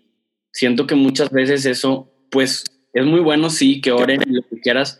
siento 0.51 0.87
que 0.87 0.95
muchas 0.95 1.29
veces 1.29 1.67
eso, 1.67 2.11
pues 2.31 2.63
es 2.91 3.05
muy 3.05 3.19
bueno, 3.19 3.51
sí, 3.51 3.81
que 3.81 3.91
oren 3.91 4.23
lo 4.25 4.41
que 4.41 4.59
quieras, 4.61 4.99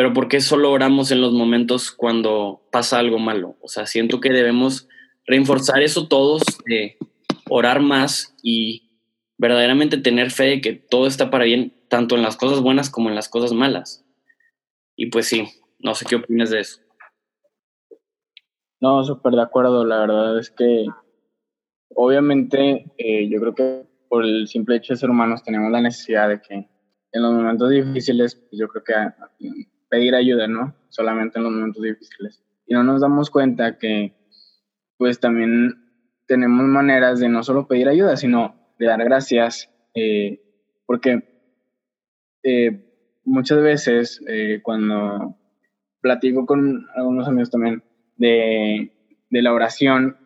pero 0.00 0.14
¿por 0.14 0.28
qué 0.28 0.40
solo 0.40 0.72
oramos 0.72 1.10
en 1.10 1.20
los 1.20 1.34
momentos 1.34 1.90
cuando 1.90 2.62
pasa 2.72 2.98
algo 2.98 3.18
malo? 3.18 3.58
O 3.60 3.68
sea, 3.68 3.84
siento 3.84 4.18
que 4.18 4.32
debemos 4.32 4.88
reforzar 5.26 5.82
eso 5.82 6.08
todos, 6.08 6.42
de 6.64 6.96
orar 7.50 7.82
más 7.82 8.34
y 8.42 8.96
verdaderamente 9.36 9.98
tener 9.98 10.30
fe 10.30 10.44
de 10.44 10.60
que 10.62 10.72
todo 10.72 11.06
está 11.06 11.28
para 11.28 11.44
bien, 11.44 11.74
tanto 11.88 12.16
en 12.16 12.22
las 12.22 12.38
cosas 12.38 12.62
buenas 12.62 12.88
como 12.88 13.10
en 13.10 13.14
las 13.14 13.28
cosas 13.28 13.52
malas. 13.52 14.02
Y 14.96 15.10
pues 15.10 15.26
sí, 15.26 15.46
no 15.78 15.94
sé 15.94 16.06
qué 16.06 16.16
opinas 16.16 16.48
de 16.48 16.60
eso. 16.60 16.80
No, 18.80 19.04
súper 19.04 19.34
de 19.34 19.42
acuerdo. 19.42 19.84
La 19.84 19.98
verdad 19.98 20.38
es 20.38 20.50
que 20.50 20.86
obviamente 21.94 22.90
eh, 22.96 23.28
yo 23.28 23.38
creo 23.38 23.54
que 23.54 23.86
por 24.08 24.24
el 24.24 24.48
simple 24.48 24.76
hecho 24.76 24.94
de 24.94 24.98
ser 25.00 25.10
humanos 25.10 25.44
tenemos 25.44 25.70
la 25.70 25.82
necesidad 25.82 26.30
de 26.30 26.40
que 26.40 26.54
en 26.54 27.22
los 27.22 27.34
momentos 27.34 27.68
difíciles, 27.68 28.34
pues 28.34 28.58
yo 28.58 28.66
creo 28.66 28.82
que 28.82 28.94
pedir 29.90 30.14
ayuda, 30.14 30.46
¿no? 30.46 30.74
Solamente 30.88 31.38
en 31.38 31.44
los 31.44 31.52
momentos 31.52 31.82
difíciles. 31.82 32.42
Y 32.66 32.74
no 32.74 32.84
nos 32.84 33.02
damos 33.02 33.28
cuenta 33.28 33.76
que 33.76 34.14
pues 34.96 35.20
también 35.20 35.90
tenemos 36.26 36.64
maneras 36.66 37.20
de 37.20 37.28
no 37.28 37.42
solo 37.42 37.66
pedir 37.66 37.88
ayuda, 37.88 38.16
sino 38.16 38.54
de 38.78 38.86
dar 38.86 39.02
gracias, 39.04 39.68
eh, 39.94 40.40
porque 40.86 41.24
eh, 42.42 43.18
muchas 43.24 43.60
veces 43.60 44.22
eh, 44.28 44.60
cuando 44.62 45.36
platico 46.00 46.46
con 46.46 46.86
algunos 46.94 47.28
amigos 47.28 47.50
también 47.50 47.82
de, 48.16 48.92
la 49.30 49.52
oración, 49.52 50.16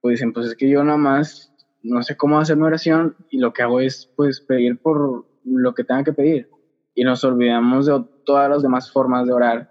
pues 0.00 0.14
dicen, 0.14 0.32
pues 0.32 0.46
es 0.46 0.54
que 0.56 0.68
yo 0.68 0.84
nada 0.84 0.98
más 0.98 1.52
no 1.82 2.02
sé 2.02 2.16
cómo 2.16 2.38
hacer 2.38 2.56
mi 2.56 2.64
oración 2.64 3.16
y 3.30 3.38
lo 3.38 3.52
que 3.52 3.62
hago 3.62 3.80
es 3.80 4.12
pues 4.16 4.40
pedir 4.40 4.78
por 4.78 5.26
lo 5.44 5.74
que 5.74 5.84
tenga 5.84 6.04
que 6.04 6.12
pedir. 6.12 6.48
Y 6.94 7.04
nos 7.04 7.24
olvidamos 7.24 7.86
de 7.86 7.92
todas 8.28 8.50
las 8.50 8.62
demás 8.62 8.92
formas 8.92 9.26
de 9.26 9.32
orar, 9.32 9.70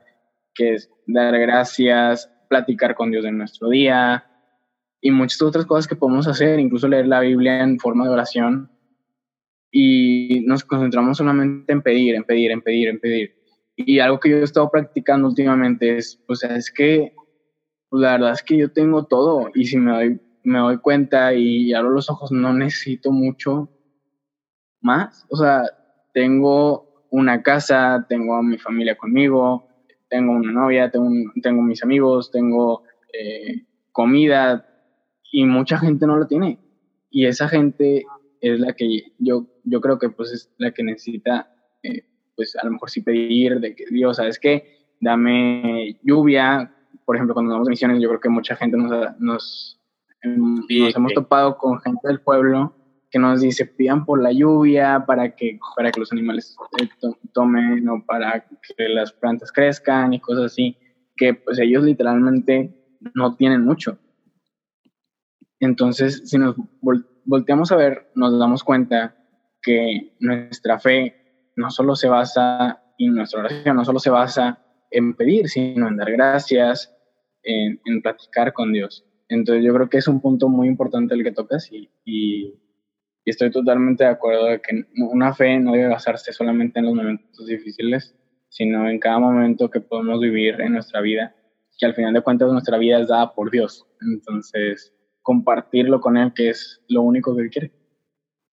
que 0.55 0.73
es 0.73 0.89
dar 1.05 1.37
gracias, 1.37 2.27
platicar 2.49 2.95
con 2.95 3.11
Dios 3.11 3.23
en 3.23 3.37
nuestro 3.37 3.69
día, 3.69 4.25
y 4.99 5.11
muchas 5.11 5.43
otras 5.43 5.67
cosas 5.67 5.87
que 5.87 5.95
podemos 5.95 6.27
hacer, 6.27 6.59
incluso 6.59 6.87
leer 6.87 7.07
la 7.07 7.19
Biblia 7.19 7.61
en 7.61 7.77
forma 7.77 8.05
de 8.05 8.13
oración. 8.13 8.71
Y 9.71 10.43
nos 10.47 10.63
concentramos 10.63 11.17
solamente 11.17 11.71
en 11.71 11.83
pedir, 11.83 12.15
en 12.15 12.23
pedir, 12.23 12.49
en 12.49 12.61
pedir, 12.63 12.87
en 12.87 12.99
pedir. 12.99 13.35
Y 13.75 13.99
algo 13.99 14.19
que 14.19 14.31
yo 14.31 14.37
he 14.37 14.43
estado 14.43 14.71
practicando 14.71 15.27
últimamente 15.27 15.97
es, 15.97 16.19
pues 16.25 16.43
es 16.43 16.71
que 16.71 17.13
pues, 17.89 18.01
la 18.01 18.13
verdad 18.13 18.31
es 18.31 18.41
que 18.41 18.57
yo 18.57 18.71
tengo 18.71 19.05
todo 19.05 19.51
y 19.53 19.65
si 19.65 19.77
me 19.77 19.91
doy, 19.91 20.21
me 20.43 20.57
doy 20.57 20.79
cuenta 20.79 21.31
y 21.35 21.73
abro 21.73 21.91
los 21.91 22.09
ojos, 22.09 22.31
no 22.31 22.53
necesito 22.53 23.11
mucho 23.11 23.69
más. 24.81 25.27
O 25.29 25.37
sea, 25.37 25.61
tengo 26.11 26.86
una 27.09 27.41
casa, 27.41 28.05
tengo 28.07 28.35
a 28.35 28.43
mi 28.43 28.57
familia 28.57 28.95
conmigo, 28.95 29.67
tengo 30.09 30.33
una 30.33 30.51
novia, 30.51 30.89
tengo, 30.89 31.09
tengo 31.41 31.61
mis 31.61 31.83
amigos, 31.83 32.31
tengo 32.31 32.83
eh, 33.13 33.65
comida, 33.91 34.65
y 35.31 35.45
mucha 35.45 35.77
gente 35.77 36.05
no 36.07 36.17
lo 36.17 36.27
tiene. 36.27 36.59
Y 37.09 37.25
esa 37.25 37.47
gente 37.47 38.05
es 38.41 38.59
la 38.59 38.73
que 38.73 39.13
yo, 39.17 39.47
yo 39.63 39.81
creo 39.81 39.99
que 39.99 40.09
pues 40.09 40.31
es 40.31 40.51
la 40.57 40.71
que 40.71 40.83
necesita, 40.83 41.51
eh, 41.83 42.05
pues 42.35 42.55
a 42.55 42.65
lo 42.65 42.71
mejor 42.71 42.89
sí 42.89 43.01
pedir 43.01 43.59
de 43.59 43.75
que 43.75 43.85
Dios, 43.89 44.17
¿sabes 44.17 44.39
qué? 44.39 44.77
Dame 44.99 45.99
lluvia. 46.03 46.73
Por 47.05 47.15
ejemplo, 47.15 47.33
cuando 47.33 47.51
damos 47.51 47.69
misiones, 47.69 48.01
yo 48.01 48.09
creo 48.09 48.19
que 48.19 48.29
mucha 48.29 48.55
gente 48.55 48.77
nos, 48.77 49.19
nos 49.19 49.77
nos 50.23 50.95
hemos 50.95 51.13
topado 51.13 51.57
con 51.57 51.79
gente 51.79 52.07
del 52.07 52.19
pueblo 52.19 52.73
que 53.09 53.19
nos 53.19 53.41
dice 53.41 53.65
pidan 53.65 54.05
por 54.05 54.21
la 54.21 54.31
lluvia 54.31 55.05
para 55.05 55.35
que, 55.35 55.59
para 55.75 55.91
que 55.91 55.99
los 55.99 56.11
animales 56.11 56.55
eh, 56.81 56.89
tomen 57.33 57.87
o 57.87 58.05
para 58.05 58.45
que 58.47 58.89
las 58.89 59.13
plantas 59.13 59.51
crezcan 59.51 60.13
y 60.13 60.19
cosas 60.19 60.45
así, 60.45 60.77
que 61.15 61.33
pues 61.33 61.59
ellos 61.59 61.83
literalmente 61.83 62.73
no 63.13 63.35
tienen 63.35 63.63
mucho. 63.63 63.97
Entonces, 65.59 66.23
si 66.25 66.37
nos 66.37 66.55
volteamos 67.25 67.71
a 67.71 67.75
ver, 67.75 68.11
nos 68.15 68.37
damos 68.37 68.63
cuenta 68.63 69.15
que 69.61 70.15
nuestra 70.19 70.79
fe 70.79 71.51
no 71.55 71.71
solo 71.71 71.95
se 71.95 72.07
basa, 72.07 72.83
y 72.97 73.09
nuestra 73.09 73.41
oración 73.41 73.75
no 73.75 73.85
solo 73.85 73.99
se 73.99 74.09
basa 74.09 74.59
en 74.89 75.15
pedir, 75.15 75.47
sino 75.47 75.87
en 75.87 75.97
dar 75.97 76.11
gracias, 76.11 76.93
en, 77.43 77.79
en 77.85 78.01
platicar 78.01 78.53
con 78.53 78.73
Dios. 78.73 79.05
Entonces 79.29 79.63
yo 79.63 79.73
creo 79.73 79.89
que 79.89 79.97
es 79.97 80.07
un 80.07 80.21
punto 80.21 80.49
muy 80.49 80.67
importante 80.67 81.13
el 81.13 81.23
que 81.23 81.31
tocas 81.31 81.71
y, 81.71 81.89
y, 82.05 82.55
estoy 83.31 83.51
totalmente 83.51 84.03
de 84.03 84.09
acuerdo 84.09 84.45
de 84.45 84.61
que 84.61 84.85
una 84.97 85.33
fe 85.33 85.59
no 85.59 85.73
debe 85.73 85.87
basarse 85.87 86.31
solamente 86.33 86.79
en 86.79 86.85
los 86.85 86.95
momentos 86.95 87.45
difíciles, 87.45 88.15
sino 88.49 88.89
en 88.89 88.99
cada 88.99 89.19
momento 89.19 89.69
que 89.69 89.81
podemos 89.81 90.19
vivir 90.19 90.59
en 90.61 90.73
nuestra 90.73 91.01
vida, 91.01 91.35
que 91.77 91.85
al 91.85 91.93
final 91.93 92.13
de 92.13 92.21
cuentas 92.21 92.51
nuestra 92.51 92.77
vida 92.77 92.99
es 92.99 93.07
dada 93.07 93.33
por 93.33 93.51
Dios. 93.51 93.85
Entonces, 94.01 94.93
compartirlo 95.21 95.99
con 95.99 96.17
Él, 96.17 96.31
que 96.33 96.49
es 96.49 96.81
lo 96.87 97.01
único 97.01 97.35
que 97.35 97.43
Él 97.43 97.49
quiere. 97.49 97.71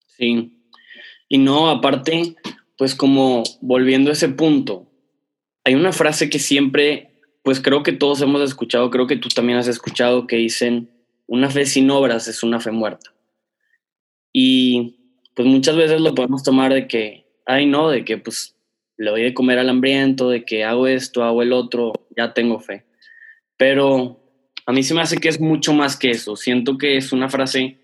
Sí. 0.07 0.67
Y 1.29 1.37
no, 1.37 1.69
aparte, 1.69 2.35
pues 2.77 2.95
como 2.95 3.43
volviendo 3.61 4.09
a 4.09 4.13
ese 4.13 4.29
punto, 4.29 4.89
hay 5.63 5.75
una 5.75 5.91
frase 5.91 6.29
que 6.29 6.39
siempre 6.39 7.13
pues 7.43 7.59
creo 7.59 7.83
que 7.83 7.91
todos 7.91 8.21
hemos 8.21 8.41
escuchado, 8.41 8.89
creo 8.89 9.05
que 9.05 9.17
tú 9.17 9.27
también 9.29 9.59
has 9.59 9.67
escuchado 9.67 10.27
que 10.27 10.37
dicen, 10.37 10.89
una 11.27 11.49
fe 11.49 11.65
sin 11.65 11.91
obras 11.91 12.27
es 12.27 12.41
una 12.41 12.59
fe 12.59 12.71
muerta. 12.71 13.12
Y 14.33 14.95
pues 15.35 15.47
muchas 15.47 15.75
veces 15.75 16.01
lo 16.01 16.15
podemos 16.15 16.43
tomar 16.43 16.73
de 16.73 16.87
que, 16.87 17.27
ay 17.45 17.67
no, 17.67 17.89
de 17.89 18.03
que 18.03 18.17
pues 18.17 18.55
le 18.97 19.11
doy 19.11 19.23
de 19.23 19.33
comer 19.33 19.59
al 19.59 19.69
hambriento, 19.69 20.29
de 20.29 20.43
que 20.43 20.63
hago 20.63 20.87
esto, 20.87 21.23
hago 21.23 21.41
el 21.41 21.53
otro, 21.53 21.93
ya 22.17 22.33
tengo 22.33 22.59
fe. 22.59 22.85
Pero 23.57 24.19
a 24.65 24.73
mí 24.73 24.83
se 24.83 24.93
me 24.93 25.01
hace 25.01 25.17
que 25.17 25.29
es 25.29 25.39
mucho 25.39 25.73
más 25.73 25.97
que 25.97 26.11
eso. 26.11 26.35
Siento 26.35 26.77
que 26.77 26.97
es 26.97 27.13
una 27.13 27.29
frase 27.29 27.79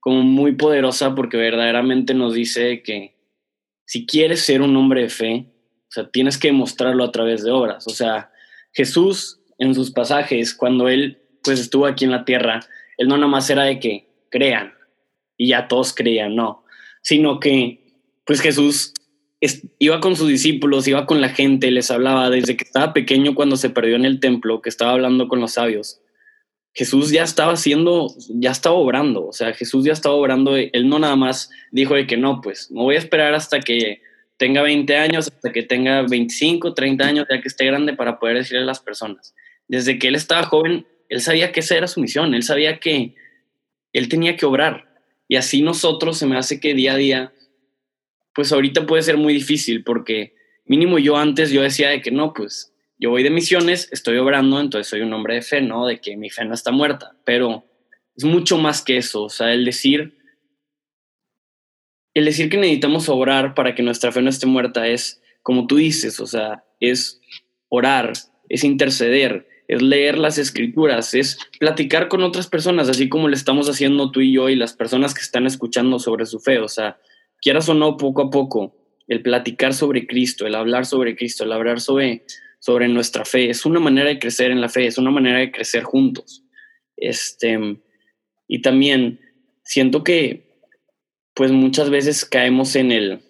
como 0.00 0.22
muy 0.22 0.52
poderosa 0.52 1.14
porque 1.14 1.36
verdaderamente 1.36 2.12
nos 2.14 2.34
dice 2.34 2.82
que 2.82 3.16
si 3.86 4.06
quieres 4.06 4.40
ser 4.40 4.62
un 4.62 4.76
hombre 4.76 5.02
de 5.02 5.08
fe, 5.08 5.46
o 5.88 5.92
sea, 5.94 6.10
tienes 6.10 6.38
que 6.38 6.48
demostrarlo 6.48 7.04
a 7.04 7.12
través 7.12 7.42
de 7.44 7.50
obras. 7.50 7.86
O 7.86 7.90
sea, 7.90 8.30
Jesús 8.72 9.40
en 9.58 9.74
sus 9.74 9.92
pasajes, 9.92 10.54
cuando 10.54 10.88
él 10.88 11.20
pues 11.42 11.60
estuvo 11.60 11.86
aquí 11.86 12.04
en 12.04 12.10
la 12.10 12.24
tierra, 12.24 12.60
él 12.96 13.08
no 13.08 13.16
nada 13.16 13.28
más 13.28 13.48
era 13.50 13.64
de 13.64 13.78
que 13.78 14.08
crean 14.30 14.72
y 15.36 15.48
ya 15.48 15.68
todos 15.68 15.94
creían, 15.94 16.36
no, 16.36 16.64
sino 17.02 17.40
que 17.40 17.80
pues 18.24 18.40
Jesús 18.40 18.94
iba 19.78 20.00
con 20.00 20.16
sus 20.16 20.28
discípulos, 20.28 20.88
iba 20.88 21.06
con 21.06 21.20
la 21.20 21.28
gente, 21.28 21.70
les 21.70 21.90
hablaba 21.90 22.30
desde 22.30 22.56
que 22.56 22.64
estaba 22.64 22.92
pequeño 22.92 23.34
cuando 23.34 23.56
se 23.56 23.70
perdió 23.70 23.96
en 23.96 24.04
el 24.04 24.20
templo, 24.20 24.62
que 24.62 24.70
estaba 24.70 24.92
hablando 24.92 25.28
con 25.28 25.40
los 25.40 25.52
sabios. 25.52 26.00
Jesús 26.72 27.10
ya 27.10 27.22
estaba 27.22 27.52
haciendo, 27.52 28.08
ya 28.30 28.50
estaba 28.50 28.74
obrando, 28.74 29.26
o 29.26 29.32
sea, 29.32 29.52
Jesús 29.52 29.84
ya 29.84 29.92
estaba 29.92 30.14
obrando, 30.14 30.56
él 30.56 30.88
no 30.88 30.98
nada 30.98 31.14
más 31.14 31.50
dijo 31.70 31.94
de 31.94 32.06
que 32.06 32.16
no, 32.16 32.40
pues 32.40 32.70
no 32.70 32.82
voy 32.82 32.96
a 32.96 32.98
esperar 32.98 33.34
hasta 33.34 33.60
que 33.60 34.00
tenga 34.36 34.62
20 34.62 34.96
años 34.96 35.28
hasta 35.28 35.52
que 35.52 35.62
tenga 35.62 36.02
25, 36.02 36.74
30 36.74 37.04
años, 37.04 37.26
ya 37.30 37.40
que 37.40 37.48
esté 37.48 37.66
grande 37.66 37.94
para 37.94 38.18
poder 38.18 38.38
decirle 38.38 38.62
a 38.62 38.66
las 38.66 38.80
personas. 38.80 39.34
Desde 39.68 39.98
que 39.98 40.08
él 40.08 40.16
estaba 40.16 40.42
joven, 40.42 40.86
él 41.08 41.20
sabía 41.20 41.52
que 41.52 41.60
esa 41.60 41.76
era 41.76 41.86
su 41.86 42.00
misión, 42.00 42.34
él 42.34 42.42
sabía 42.42 42.80
que 42.80 43.14
él 43.92 44.08
tenía 44.08 44.36
que 44.36 44.46
obrar. 44.46 44.93
Y 45.28 45.36
así 45.36 45.62
nosotros 45.62 46.18
se 46.18 46.26
me 46.26 46.36
hace 46.36 46.60
que 46.60 46.74
día 46.74 46.94
a 46.94 46.96
día, 46.96 47.32
pues 48.34 48.52
ahorita 48.52 48.86
puede 48.86 49.02
ser 49.02 49.16
muy 49.16 49.32
difícil 49.34 49.84
porque 49.84 50.34
mínimo 50.66 50.98
yo 50.98 51.16
antes 51.16 51.50
yo 51.50 51.62
decía 51.62 51.90
de 51.90 52.00
que 52.00 52.10
no, 52.10 52.32
pues 52.32 52.74
yo 52.98 53.10
voy 53.10 53.22
de 53.22 53.30
misiones, 53.30 53.88
estoy 53.92 54.18
obrando, 54.18 54.60
entonces 54.60 54.88
soy 54.88 55.00
un 55.00 55.12
hombre 55.12 55.36
de 55.36 55.42
fe, 55.42 55.60
¿no? 55.60 55.86
De 55.86 56.00
que 56.00 56.16
mi 56.16 56.30
fe 56.30 56.44
no 56.44 56.54
está 56.54 56.70
muerta, 56.70 57.16
pero 57.24 57.64
es 58.16 58.24
mucho 58.24 58.58
más 58.58 58.82
que 58.82 58.96
eso, 58.96 59.24
o 59.24 59.28
sea, 59.28 59.52
el 59.52 59.64
decir, 59.64 60.16
el 62.14 62.24
decir 62.24 62.48
que 62.48 62.56
necesitamos 62.56 63.08
orar 63.08 63.54
para 63.54 63.74
que 63.74 63.82
nuestra 63.82 64.12
fe 64.12 64.22
no 64.22 64.30
esté 64.30 64.46
muerta 64.46 64.86
es, 64.86 65.20
como 65.42 65.66
tú 65.66 65.76
dices, 65.76 66.20
o 66.20 66.26
sea, 66.26 66.64
es 66.80 67.20
orar, 67.68 68.12
es 68.48 68.62
interceder, 68.62 69.48
es 69.68 69.82
leer 69.82 70.18
las 70.18 70.38
escrituras, 70.38 71.14
es 71.14 71.38
platicar 71.58 72.08
con 72.08 72.22
otras 72.22 72.48
personas, 72.48 72.88
así 72.88 73.08
como 73.08 73.28
le 73.28 73.36
estamos 73.36 73.68
haciendo 73.68 74.10
tú 74.10 74.20
y 74.20 74.32
yo 74.32 74.48
y 74.48 74.56
las 74.56 74.74
personas 74.74 75.14
que 75.14 75.22
están 75.22 75.46
escuchando 75.46 75.98
sobre 75.98 76.26
su 76.26 76.40
fe, 76.40 76.58
o 76.58 76.68
sea, 76.68 76.98
quieras 77.40 77.68
o 77.68 77.74
no, 77.74 77.96
poco 77.96 78.22
a 78.22 78.30
poco, 78.30 78.76
el 79.08 79.22
platicar 79.22 79.74
sobre 79.74 80.06
Cristo, 80.06 80.46
el 80.46 80.54
hablar 80.54 80.86
sobre 80.86 81.16
Cristo, 81.16 81.44
el 81.44 81.52
hablar 81.52 81.80
sobre, 81.80 82.24
sobre 82.58 82.88
nuestra 82.88 83.24
fe, 83.24 83.50
es 83.50 83.64
una 83.66 83.80
manera 83.80 84.08
de 84.08 84.18
crecer 84.18 84.50
en 84.50 84.60
la 84.60 84.68
fe, 84.68 84.86
es 84.86 84.98
una 84.98 85.10
manera 85.10 85.38
de 85.38 85.50
crecer 85.50 85.82
juntos. 85.82 86.42
Este, 86.96 87.58
y 88.48 88.62
también 88.62 89.20
siento 89.62 90.04
que 90.04 90.44
pues 91.34 91.50
muchas 91.50 91.90
veces 91.90 92.24
caemos 92.24 92.76
en 92.76 92.92
el, 92.92 93.20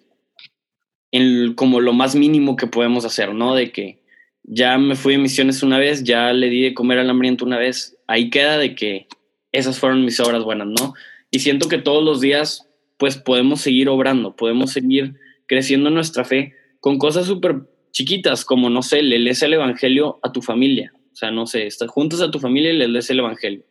en 1.11 1.55
como 1.55 1.79
lo 1.79 1.93
más 1.93 2.15
mínimo 2.15 2.55
que 2.55 2.67
podemos 2.67 3.03
hacer, 3.03 3.33
¿no? 3.33 3.55
De 3.55 3.71
que 3.71 4.04
ya 4.47 4.77
me 4.77 4.95
fui 4.95 5.13
de 5.13 5.19
misiones 5.19 5.63
una 5.63 5.79
vez, 5.79 6.03
ya 6.03 6.31
le 6.33 6.49
di 6.49 6.61
de 6.61 6.73
comer 6.73 6.99
al 6.99 7.09
hambriento 7.09 7.45
una 7.45 7.57
vez, 7.57 7.97
ahí 8.07 8.29
queda 8.29 8.57
de 8.57 8.75
que 8.75 9.07
esas 9.51 9.79
fueron 9.79 10.05
mis 10.05 10.19
obras 10.19 10.43
buenas, 10.43 10.67
¿no? 10.67 10.93
Y 11.31 11.39
siento 11.39 11.67
que 11.67 11.77
todos 11.77 12.03
los 12.03 12.21
días, 12.21 12.69
pues 12.97 13.17
podemos 13.17 13.61
seguir 13.61 13.89
obrando, 13.89 14.35
podemos 14.35 14.71
seguir 14.71 15.15
creciendo 15.47 15.89
nuestra 15.89 16.25
fe 16.25 16.53
con 16.79 16.97
cosas 16.97 17.25
súper 17.25 17.63
chiquitas, 17.91 18.45
como, 18.45 18.69
no 18.69 18.83
sé, 18.83 19.01
le 19.01 19.17
lees 19.19 19.41
el 19.41 19.53
Evangelio 19.53 20.19
a 20.21 20.31
tu 20.31 20.41
familia, 20.41 20.93
o 21.11 21.15
sea, 21.15 21.31
no 21.31 21.47
sé, 21.47 21.65
estás 21.65 21.89
juntos 21.89 22.21
a 22.21 22.29
tu 22.29 22.39
familia 22.39 22.71
y 22.71 22.77
le 22.77 22.87
lees 22.87 23.09
el 23.09 23.19
Evangelio, 23.19 23.63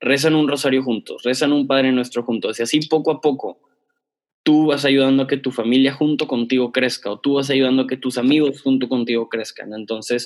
rezan 0.00 0.34
un 0.34 0.48
rosario 0.48 0.82
juntos, 0.82 1.22
rezan 1.22 1.52
un 1.52 1.66
Padre 1.66 1.92
Nuestro 1.92 2.22
juntos, 2.22 2.58
y 2.58 2.62
así 2.62 2.80
poco 2.88 3.12
a 3.12 3.20
poco 3.20 3.60
tú 4.46 4.66
vas 4.66 4.84
ayudando 4.84 5.24
a 5.24 5.26
que 5.26 5.38
tu 5.38 5.50
familia 5.50 5.92
junto 5.92 6.28
contigo 6.28 6.70
crezca 6.70 7.10
o 7.10 7.18
tú 7.18 7.34
vas 7.34 7.50
ayudando 7.50 7.82
a 7.82 7.86
que 7.88 7.96
tus 7.96 8.16
amigos 8.16 8.62
junto 8.62 8.88
contigo 8.88 9.28
crezcan. 9.28 9.74
Entonces, 9.74 10.22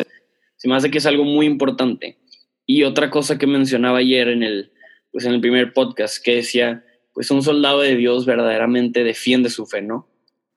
se 0.57 0.69
me 0.69 0.77
hace 0.77 0.91
que 0.91 0.99
es 0.99 1.07
algo 1.07 1.25
muy 1.25 1.47
importante. 1.47 2.19
Y 2.67 2.83
otra 2.83 3.09
cosa 3.09 3.39
que 3.39 3.47
mencionaba 3.47 4.01
ayer 4.01 4.29
en 4.29 4.43
el, 4.43 4.73
pues 5.11 5.25
en 5.25 5.33
el 5.33 5.41
primer 5.41 5.73
podcast, 5.73 6.23
que 6.23 6.35
decía, 6.35 6.85
pues 7.15 7.31
un 7.31 7.43
soldado 7.43 7.81
de 7.81 7.97
Dios 7.97 8.27
verdaderamente 8.27 9.05
defiende 9.05 9.49
su 9.49 9.65
fe, 9.65 9.81
¿no? 9.81 10.11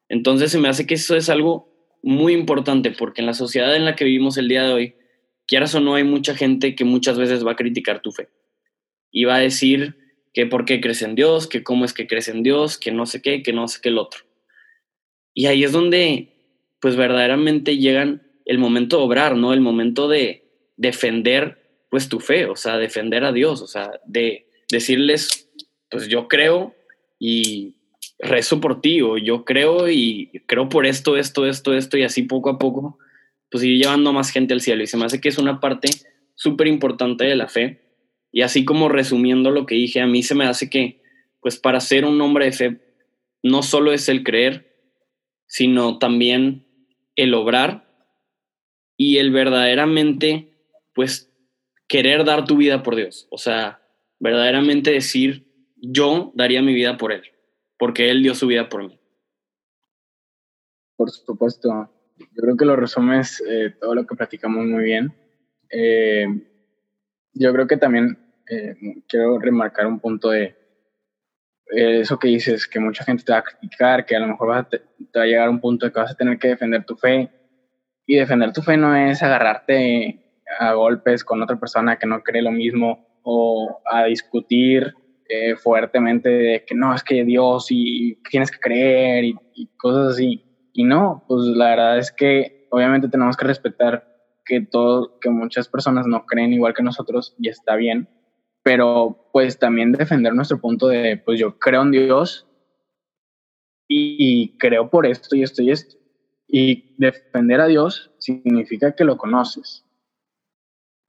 Entonces 0.10 0.52
se 0.52 0.60
me 0.60 0.68
hace 0.68 0.86
que 0.86 0.96
eso 0.96 1.16
es 1.16 1.30
algo 1.30 1.74
muy 2.04 2.34
importante 2.34 2.92
porque 2.92 3.22
en 3.22 3.28
la 3.28 3.34
sociedad 3.34 3.74
en 3.78 3.86
la 3.86 3.96
que 3.96 4.04
vivimos 4.04 4.38
el 4.38 4.50
día 4.50 4.64
de 4.64 4.74
hoy, 4.74 4.96
quieras 5.48 5.74
o 5.74 5.80
no, 5.80 5.96
hay 5.96 6.04
mucha 6.04 6.36
gente 6.36 6.76
que 6.76 6.84
muchas 6.84 7.18
veces 7.18 7.48
va 7.48 7.54
a 7.54 7.56
criticar 7.56 8.02
tu 8.02 8.12
fe 8.12 8.28
y 9.10 9.24
va 9.24 9.36
a 9.36 9.40
decir, 9.40 10.03
que 10.34 10.48
por 10.48 10.66
qué 10.66 10.82
crees 10.82 11.02
en 11.04 11.16
Dios, 11.16 11.48
que 11.48 11.64
cómo 11.64 11.86
es 11.86 11.94
que 11.94 12.08
crees 12.08 12.28
en 12.28 12.44
Dios, 12.44 12.78
que 12.78 12.92
no 12.92 13.06
sé 13.06 13.22
qué, 13.22 13.44
que 13.44 13.54
no 13.54 13.68
sé 13.68 13.80
qué 13.82 13.90
el 13.90 14.00
otro. 14.00 14.22
Y 15.34 15.46
ahí 15.46 15.64
es 15.64 15.72
donde, 15.72 16.34
pues 16.80 16.96
verdaderamente 16.96 17.78
llegan 17.78 18.24
el 18.46 18.58
momento 18.58 18.98
de 18.98 19.04
obrar, 19.04 19.38
¿no? 19.38 19.54
El 19.54 19.62
momento 19.62 20.08
de 20.08 20.44
defender, 20.76 21.86
pues 21.90 22.10
tu 22.10 22.20
fe, 22.20 22.46
o 22.46 22.56
sea, 22.56 22.78
defender 22.78 23.24
a 23.24 23.32
Dios, 23.32 23.62
o 23.62 23.68
sea, 23.68 23.92
de 24.06 24.48
decirles, 24.70 25.50
pues 25.90 26.08
yo 26.08 26.28
creo 26.28 26.76
y 27.20 27.76
rezo 28.20 28.60
por 28.60 28.82
ti, 28.82 29.02
o 29.02 29.18
yo 29.18 29.46
creo 29.46 29.90
y 29.90 30.44
creo 30.48 30.68
por 30.68 30.86
esto, 30.86 31.16
esto, 31.16 31.46
esto, 31.46 31.74
esto, 31.74 31.98
y 31.98 32.04
así 32.04 32.24
poco 32.24 32.50
a 32.50 32.58
poco, 32.58 32.98
pues 33.52 33.64
ir 33.64 33.78
llevando 33.78 34.12
más 34.14 34.32
gente 34.32 34.54
al 34.54 34.62
cielo. 34.62 34.82
Y 34.82 34.88
se 34.88 34.98
me 34.98 35.06
hace 35.06 35.22
que 35.22 35.30
es 35.30 35.38
una 35.38 35.60
parte 35.60 35.90
súper 36.34 36.68
importante 36.68 37.26
de 37.26 37.36
la 37.36 37.48
fe 37.48 37.83
y 38.34 38.42
así 38.42 38.66
como 38.66 38.90
resumiendo 38.90 39.52
lo 39.52 39.68
que 39.68 39.76
dije, 39.76 40.02
a 40.02 40.08
mí 40.08 40.24
se 40.24 40.34
me 40.34 40.46
hace 40.46 40.68
que, 40.68 41.04
pues 41.40 41.60
para 41.60 41.80
ser 41.80 42.04
un 42.04 42.20
hombre 42.20 42.46
de 42.46 42.52
fe, 42.52 42.80
no 43.44 43.62
solo 43.62 43.94
es 43.94 44.10
el 44.10 44.24
creer, 44.24 44.76
sino 45.46 46.00
también 46.00 46.66
el 47.16 47.36
obrar 47.36 47.88
y 48.98 49.18
el 49.18 49.32
verdaderamente, 49.32 50.52
pues, 50.96 51.32
querer 51.88 52.26
dar 52.26 52.46
tu 52.46 52.58
vida 52.58 52.82
por 52.82 52.96
Dios. 52.96 53.28
O 53.30 53.38
sea, 53.38 53.82
verdaderamente 54.20 54.90
decir, 54.90 55.46
yo 55.76 56.32
daría 56.34 56.64
mi 56.64 56.74
vida 56.74 56.98
por 56.98 57.12
Él, 57.12 57.22
porque 57.78 58.10
Él 58.10 58.24
dio 58.24 58.34
su 58.34 58.48
vida 58.48 58.68
por 58.68 58.84
mí. 58.84 59.00
Por 60.96 61.12
supuesto. 61.12 61.88
Yo 62.18 62.42
creo 62.42 62.58
que 62.58 62.66
lo 62.66 62.76
resumes 62.76 63.44
eh, 63.48 63.76
todo 63.80 63.94
lo 63.94 64.08
que 64.08 64.16
platicamos 64.16 64.66
muy 64.66 64.86
bien. 64.86 65.14
Eh, 65.70 66.26
yo 67.34 67.52
creo 67.52 67.68
que 67.68 67.78
también 67.78 68.23
eh, 68.50 68.76
quiero 69.08 69.40
remarcar 69.40 69.88
un 69.88 70.00
punto 70.00 70.30
de 70.30 70.56
eh, 71.72 72.02
eso 72.02 72.20
que 72.20 72.28
dices, 72.28 72.68
que 72.68 72.80
mucha 72.80 73.04
gente 73.04 73.24
te 73.24 73.32
va 73.32 73.40
a 73.40 73.44
criticar, 73.44 74.06
que 74.06 74.16
a 74.16 74.20
lo 74.20 74.28
mejor 74.28 74.50
vas 74.50 74.66
a 74.66 74.70
te, 74.70 74.82
va 75.18 75.24
a 75.24 75.26
llegar 75.26 75.48
a 75.48 75.52
un 75.52 75.60
punto 75.60 75.86
de 75.86 75.92
que 75.92 76.00
vas 76.00 76.12
a 76.12 76.16
tener 76.16 76.38
que 76.38 76.50
defender 76.50 76.86
tu 76.86 76.96
fe. 76.96 77.30
Y 78.06 78.16
defender 78.16 78.52
tu 78.52 78.62
fe 78.62 78.76
no 78.76 78.96
es 78.96 79.24
agarrarte 79.24 80.20
a 80.60 80.74
golpes 80.74 81.24
con 81.24 81.42
otra 81.42 81.58
persona 81.58 81.98
que 81.98 82.06
no 82.06 82.22
cree 82.22 82.42
lo 82.42 82.52
mismo 82.52 83.08
o 83.24 83.82
a 83.86 84.04
discutir 84.06 84.94
eh, 85.30 85.56
fuertemente 85.56 86.30
de 86.30 86.66
que 86.66 86.76
no, 86.76 86.94
es 86.94 87.02
que 87.02 87.24
Dios 87.24 87.68
y 87.70 88.20
tienes 88.30 88.52
que 88.52 88.60
creer 88.60 89.24
y, 89.24 89.36
y, 89.56 89.68
cosas 89.78 90.14
así. 90.14 90.44
Y 90.74 90.84
no, 90.84 91.24
pues 91.28 91.46
la 91.46 91.70
verdad 91.70 91.98
es 91.98 92.12
que 92.12 92.68
obviamente 92.70 93.08
tenemos 93.08 93.38
que 93.38 93.46
respetar 93.46 94.06
que, 94.46 94.62
todo, 94.62 95.20
que 95.20 95.30
muchas 95.30 95.70
personas 95.70 96.06
no 96.08 96.26
creen 96.26 96.54
igual 96.54 96.74
que 96.74 96.84
nosotros 96.84 97.36
y 97.40 97.48
está 97.48 97.76
bien, 97.76 98.10
pero 98.64 99.30
pues 99.34 99.60
también 99.60 99.92
defender 99.92 100.34
nuestro 100.34 100.60
punto 100.60 100.88
de, 100.88 101.22
pues 101.24 101.40
yo 101.40 101.60
creo 101.60 101.82
en 101.82 101.92
Dios 101.92 102.48
y, 103.88 104.58
creo 104.58 104.90
por 104.90 105.06
esto 105.06 105.36
y 105.36 105.44
esto 105.44 105.62
y 105.62 105.72
esto. 105.72 105.98
Y 106.48 106.96
defender 106.98 107.60
a 107.62 107.68
Dios 107.68 108.12
significa 108.18 108.96
que 108.96 109.04
lo 109.04 109.18
conoces. 109.18 109.86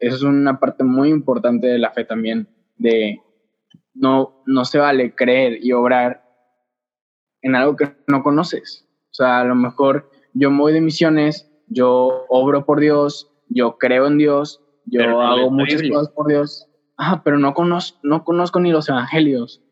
Eso 0.00 0.16
es 0.16 0.22
una 0.22 0.58
parte 0.58 0.84
muy 0.84 1.10
importante 1.10 1.68
de 1.68 1.78
la 1.78 1.92
fe 1.92 2.04
también, 2.04 2.48
de 2.76 3.20
no, 3.94 4.42
no 4.46 4.64
se 4.64 4.78
vale 4.78 5.14
creer 5.14 5.64
y 5.64 5.72
obrar 5.72 6.24
en 7.42 7.54
algo 7.54 7.76
que 7.76 7.94
no 8.08 8.22
conoces. 8.22 8.86
O 9.10 9.14
sea, 9.14 9.40
a 9.40 9.44
lo 9.44 9.54
mejor 9.54 10.10
yo 10.32 10.50
me 10.50 10.58
voy 10.58 10.72
de 10.72 10.80
misiones, 10.80 11.48
yo 11.68 12.26
obro 12.28 12.66
por 12.66 12.80
Dios, 12.80 13.30
yo 13.48 13.78
creo 13.78 14.08
en 14.08 14.18
Dios, 14.18 14.60
yo 14.86 15.20
hago 15.20 15.50
muchas 15.50 15.82
cosas 15.82 16.08
por 16.10 16.26
Dios, 16.26 16.68
ah, 16.96 17.22
pero 17.24 17.38
no 17.38 17.54
conozco, 17.54 17.98
no 18.02 18.24
conozco 18.24 18.60
ni 18.60 18.70
los 18.70 18.88
evangelios. 18.88 19.62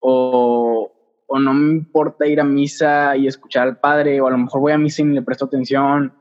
O, 0.00 0.92
o 1.26 1.38
no 1.38 1.54
me 1.54 1.72
importa 1.72 2.26
ir 2.26 2.40
a 2.40 2.44
misa 2.44 3.16
y 3.16 3.26
escuchar 3.26 3.68
al 3.68 3.78
Padre, 3.78 4.20
o 4.20 4.26
a 4.26 4.30
lo 4.30 4.38
mejor 4.38 4.60
voy 4.60 4.72
a 4.72 4.78
misa 4.78 5.02
y 5.02 5.06
le 5.06 5.22
presto 5.22 5.44
atención, 5.44 6.14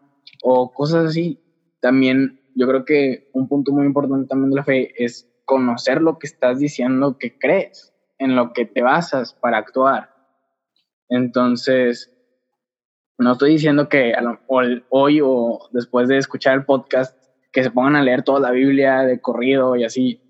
o 0.44 0.72
cosas 0.74 1.06
así. 1.08 1.40
También 1.80 2.42
yo 2.56 2.68
creo 2.68 2.86
que 2.86 3.30
un 3.34 3.48
punto 3.48 3.72
muy 3.72 3.86
importante 3.86 4.28
también 4.28 4.52
de 4.52 4.58
la 4.58 4.64
fe 4.64 4.94
es 5.04 5.30
conocer 5.46 6.02
lo 6.02 6.20
que 6.20 6.28
estás 6.28 6.60
diciendo 6.60 7.18
que 7.18 7.38
crees, 7.38 7.94
en 8.18 8.36
lo 8.36 8.54
que 8.54 8.66
te 8.66 8.82
basas 8.82 9.34
para 9.34 9.58
actuar. 9.58 10.14
Entonces, 11.08 12.14
no 13.18 13.32
estoy 13.32 13.52
diciendo 13.52 13.90
que 13.90 14.14
hoy 14.48 15.22
o 15.24 15.70
después 15.72 16.08
de 16.08 16.18
escuchar 16.18 16.56
el 16.56 16.66
podcast 16.66 17.18
que 17.52 17.64
se 17.64 17.72
pongan 17.72 17.96
a 17.96 18.04
leer 18.04 18.24
toda 18.24 18.40
la 18.40 18.52
Biblia 18.52 19.00
de 19.02 19.20
corrido 19.20 19.76
y 19.76 19.84
así, 19.84 20.22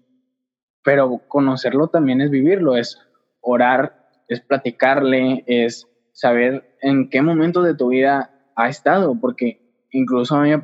pero 0.83 1.21
conocerlo 1.27 1.87
también 1.87 2.21
es 2.21 2.29
vivirlo, 2.29 2.75
es 2.75 2.99
orar, 3.41 4.09
es 4.27 4.41
platicarle, 4.41 5.43
es 5.47 5.87
saber 6.11 6.77
en 6.81 7.09
qué 7.09 7.21
momento 7.21 7.61
de 7.61 7.75
tu 7.75 7.89
vida 7.89 8.31
ha 8.55 8.69
estado, 8.69 9.17
porque 9.19 9.61
incluso 9.91 10.35
a 10.35 10.43
mí 10.43 10.49
me 10.49 10.61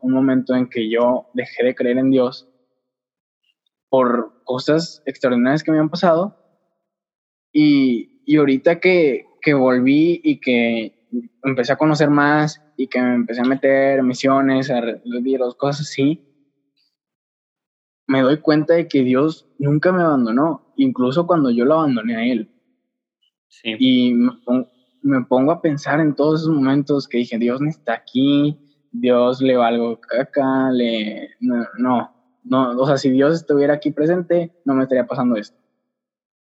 un 0.00 0.12
momento 0.12 0.54
en 0.54 0.68
que 0.68 0.90
yo 0.90 1.28
dejé 1.32 1.64
de 1.64 1.74
creer 1.74 1.98
en 1.98 2.10
Dios 2.10 2.48
por 3.88 4.42
cosas 4.44 5.02
extraordinarias 5.06 5.62
que 5.62 5.72
me 5.72 5.78
han 5.78 5.88
pasado 5.88 6.36
y, 7.52 8.22
y 8.26 8.36
ahorita 8.36 8.80
que, 8.80 9.26
que 9.40 9.54
volví 9.54 10.20
y 10.22 10.40
que 10.40 11.08
empecé 11.44 11.72
a 11.72 11.76
conocer 11.76 12.10
más 12.10 12.62
y 12.76 12.88
que 12.88 13.00
me 13.00 13.14
empecé 13.14 13.40
a 13.40 13.44
meter 13.44 14.02
misiones, 14.02 14.70
a 14.70 14.80
las 14.80 15.54
cosas 15.54 15.82
así, 15.82 16.35
me 18.06 18.22
doy 18.22 18.38
cuenta 18.38 18.74
de 18.74 18.88
que 18.88 19.02
Dios 19.02 19.48
nunca 19.58 19.92
me 19.92 20.02
abandonó, 20.02 20.72
incluso 20.76 21.26
cuando 21.26 21.50
yo 21.50 21.64
lo 21.64 21.74
abandoné 21.74 22.16
a 22.16 22.24
Él. 22.24 22.50
Y 23.64 24.14
me 25.02 25.24
pongo, 25.24 25.52
a 25.52 25.62
pensar 25.62 26.00
en 26.00 26.14
todos 26.14 26.42
esos 26.42 26.54
momentos 26.54 27.08
que 27.08 27.18
dije, 27.18 27.38
Dios 27.38 27.60
no 27.60 27.68
está 27.68 27.94
aquí, 27.94 28.58
Dios 28.92 29.40
le 29.40 29.56
valgo 29.56 30.00
caca, 30.00 30.70
le... 30.70 31.30
No, 31.40 31.66
no, 31.78 32.14
no, 32.44 32.70
o 32.70 32.86
sea, 32.86 32.96
si 32.96 33.10
Dios 33.10 33.34
estuviera 33.34 33.74
aquí 33.74 33.90
presente, 33.90 34.52
no 34.64 34.74
me 34.74 34.84
estaría 34.84 35.06
pasando 35.06 35.36
esto. 35.36 35.58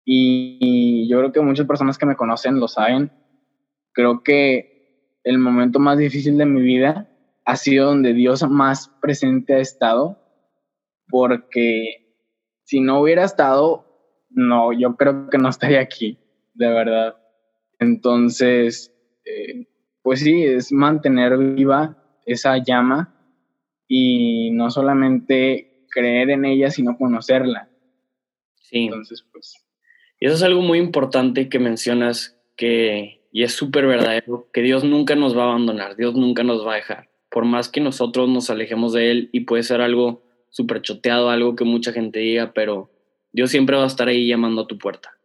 y 0.04 1.08
yo 1.08 1.18
creo 1.20 1.32
que 1.32 1.42
muchas 1.42 1.66
personas 1.66 1.98
que 1.98 2.06
me 2.06 2.16
conocen 2.16 2.60
lo 2.60 2.68
saben, 2.68 3.12
creo 3.94 4.24
que 4.24 4.76
el 5.24 5.40
momento 5.40 5.80
más 5.80 5.98
difícil 5.98 6.38
de 6.38 6.46
mi 6.46 6.62
vida 6.62 7.10
ha 7.46 7.56
sido 7.56 7.88
donde 7.88 8.14
Dios 8.14 8.48
más 8.50 8.90
presente 9.02 9.56
ha 9.56 9.60
estado, 9.60 10.25
porque 11.10 12.14
si 12.64 12.82
no 12.82 13.02
hubiera 13.02 13.24
estado, 13.24 13.86
no, 14.30 14.74
yo 14.74 14.96
creo 14.96 15.30
que 15.30 15.38
no 15.38 15.50
estaría 15.50 15.80
aquí, 15.80 16.18
de 16.54 16.68
verdad. 16.68 17.16
Entonces, 17.80 18.94
eh, 19.26 19.68
pues 20.02 20.22
sí, 20.22 20.44
es 20.44 20.72
mantener 20.72 21.38
viva 21.38 21.98
esa 22.26 22.58
llama 22.58 23.14
y 23.88 24.52
no 24.52 24.70
solamente 24.70 25.86
creer 25.90 26.32
en 26.32 26.46
ella, 26.46 26.70
sino 26.72 26.98
conocerla. 26.98 27.70
Sí. 28.56 28.86
Entonces, 28.86 29.26
pues. 29.32 29.56
Y 30.20 30.28
eso 30.28 30.36
es 30.36 30.44
algo 30.44 30.62
muy 30.62 30.80
importante 30.80 31.50
que 31.50 31.60
mencionas, 31.60 32.38
que 32.56 33.26
y 33.36 33.44
es 33.44 33.52
súper 33.52 33.86
verdadero 33.86 34.50
que 34.54 34.62
Dios 34.62 34.86
nunca 34.86 35.14
nos 35.14 35.38
va 35.38 35.44
a 35.44 35.48
abandonar, 35.48 35.98
Dios 35.98 36.16
nunca 36.16 36.44
nos 36.44 36.66
va 36.66 36.72
a 36.72 36.78
dejar. 36.78 37.10
Por 37.30 37.44
más 37.44 37.68
que 37.68 37.82
nosotros 37.82 38.30
nos 38.30 38.50
alejemos 38.50 38.94
de 38.94 39.12
Él 39.12 39.30
y 39.34 39.42
puede 39.42 39.64
ser 39.64 39.82
algo 39.82 40.24
súper 40.56 40.82
choteado, 40.82 41.30
algo 41.30 41.58
que 41.58 41.66
mucha 41.66 41.92
gente 41.92 42.20
diga, 42.20 42.54
pero 42.54 42.90
Dios 43.34 43.52
siempre 43.52 43.76
va 43.76 43.84
a 43.84 43.88
estar 43.88 44.08
ahí 44.08 44.26
llamando 44.26 44.62
a 44.62 44.68
tu 44.68 44.78
puerta. 44.78 45.18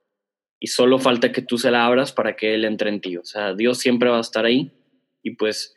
Y 0.58 0.66
solo 0.66 0.98
falta 0.98 1.30
que 1.30 1.40
tú 1.40 1.56
se 1.56 1.70
la 1.70 1.86
abras 1.86 2.10
para 2.12 2.34
que 2.34 2.52
Él 2.52 2.64
entre 2.64 2.90
en 2.90 3.00
ti. 3.00 3.16
O 3.16 3.24
sea, 3.24 3.54
Dios 3.54 3.78
siempre 3.78 4.10
va 4.10 4.18
a 4.18 4.22
estar 4.22 4.44
ahí. 4.44 4.72
Y 5.22 5.36
pues, 5.36 5.76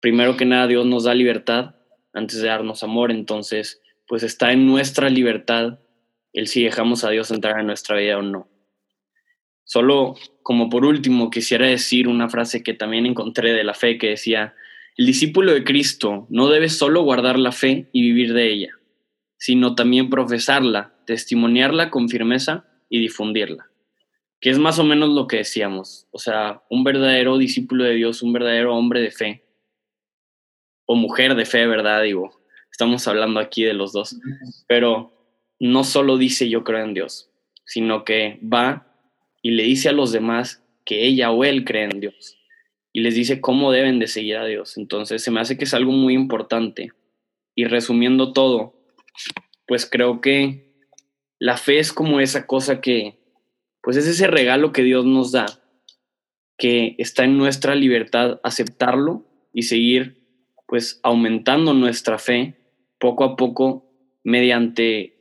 primero 0.00 0.36
que 0.36 0.46
nada, 0.46 0.66
Dios 0.66 0.84
nos 0.84 1.04
da 1.04 1.14
libertad 1.14 1.76
antes 2.12 2.42
de 2.42 2.48
darnos 2.48 2.82
amor. 2.82 3.12
Entonces, 3.12 3.80
pues 4.08 4.24
está 4.24 4.50
en 4.50 4.66
nuestra 4.66 5.10
libertad 5.10 5.78
el 6.32 6.48
si 6.48 6.64
dejamos 6.64 7.04
a 7.04 7.10
Dios 7.10 7.30
entrar 7.30 7.60
en 7.60 7.68
nuestra 7.68 7.96
vida 7.96 8.18
o 8.18 8.22
no. 8.22 8.48
Solo 9.62 10.16
como 10.42 10.68
por 10.70 10.84
último 10.84 11.30
quisiera 11.30 11.68
decir 11.68 12.08
una 12.08 12.28
frase 12.28 12.64
que 12.64 12.74
también 12.74 13.06
encontré 13.06 13.52
de 13.52 13.62
la 13.62 13.74
fe 13.74 13.96
que 13.96 14.08
decía, 14.08 14.56
el 14.96 15.04
discípulo 15.04 15.52
de 15.52 15.62
Cristo 15.62 16.26
no 16.30 16.48
debe 16.48 16.70
solo 16.70 17.02
guardar 17.02 17.38
la 17.38 17.52
fe 17.52 17.90
y 17.92 18.00
vivir 18.00 18.32
de 18.32 18.50
ella, 18.50 18.70
sino 19.36 19.74
también 19.74 20.08
profesarla, 20.08 20.94
testimoniarla 21.06 21.90
con 21.90 22.08
firmeza 22.08 22.66
y 22.88 23.00
difundirla. 23.00 23.68
Que 24.40 24.48
es 24.48 24.58
más 24.58 24.78
o 24.78 24.84
menos 24.84 25.10
lo 25.10 25.26
que 25.26 25.38
decíamos. 25.38 26.06
O 26.12 26.18
sea, 26.18 26.62
un 26.70 26.82
verdadero 26.82 27.36
discípulo 27.36 27.84
de 27.84 27.94
Dios, 27.94 28.22
un 28.22 28.32
verdadero 28.32 28.74
hombre 28.74 29.00
de 29.02 29.10
fe, 29.10 29.44
o 30.86 30.94
mujer 30.94 31.34
de 31.34 31.44
fe, 31.44 31.66
¿verdad? 31.66 32.02
Digo, 32.02 32.40
estamos 32.70 33.06
hablando 33.06 33.38
aquí 33.38 33.64
de 33.64 33.74
los 33.74 33.92
dos. 33.92 34.16
Pero 34.66 35.12
no 35.60 35.84
solo 35.84 36.16
dice 36.16 36.48
yo 36.48 36.64
creo 36.64 36.82
en 36.84 36.94
Dios, 36.94 37.30
sino 37.66 38.04
que 38.04 38.40
va 38.42 38.86
y 39.42 39.50
le 39.50 39.64
dice 39.64 39.90
a 39.90 39.92
los 39.92 40.12
demás 40.12 40.64
que 40.86 41.04
ella 41.04 41.32
o 41.32 41.44
él 41.44 41.64
cree 41.64 41.84
en 41.84 42.00
Dios 42.00 42.36
y 42.96 43.00
les 43.00 43.14
dice 43.14 43.42
cómo 43.42 43.72
deben 43.72 43.98
de 43.98 44.06
seguir 44.06 44.38
a 44.38 44.46
Dios. 44.46 44.78
Entonces 44.78 45.22
se 45.22 45.30
me 45.30 45.38
hace 45.38 45.58
que 45.58 45.64
es 45.64 45.74
algo 45.74 45.92
muy 45.92 46.14
importante. 46.14 46.92
Y 47.54 47.66
resumiendo 47.66 48.32
todo, 48.32 48.72
pues 49.66 49.84
creo 49.84 50.22
que 50.22 50.72
la 51.38 51.58
fe 51.58 51.78
es 51.78 51.92
como 51.92 52.20
esa 52.20 52.46
cosa 52.46 52.80
que, 52.80 53.18
pues 53.82 53.98
es 53.98 54.06
ese 54.06 54.28
regalo 54.28 54.72
que 54.72 54.82
Dios 54.82 55.04
nos 55.04 55.30
da, 55.30 55.44
que 56.56 56.94
está 56.96 57.24
en 57.24 57.36
nuestra 57.36 57.74
libertad 57.74 58.40
aceptarlo 58.42 59.26
y 59.52 59.64
seguir 59.64 60.26
pues 60.66 60.98
aumentando 61.02 61.74
nuestra 61.74 62.16
fe 62.16 62.56
poco 62.98 63.24
a 63.24 63.36
poco 63.36 63.92
mediante 64.24 65.18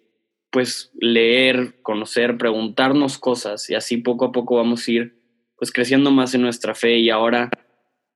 pues 0.50 0.94
leer, 0.98 1.82
conocer, 1.82 2.38
preguntarnos 2.38 3.18
cosas 3.18 3.70
y 3.70 3.76
así 3.76 3.98
poco 3.98 4.24
a 4.24 4.32
poco 4.32 4.56
vamos 4.56 4.88
a 4.88 4.92
ir 4.92 5.20
pues 5.58 5.74
creciendo 5.74 6.10
más 6.10 6.34
en 6.36 6.42
nuestra 6.42 6.74
fe 6.74 7.00
y 7.00 7.10
ahora 7.10 7.50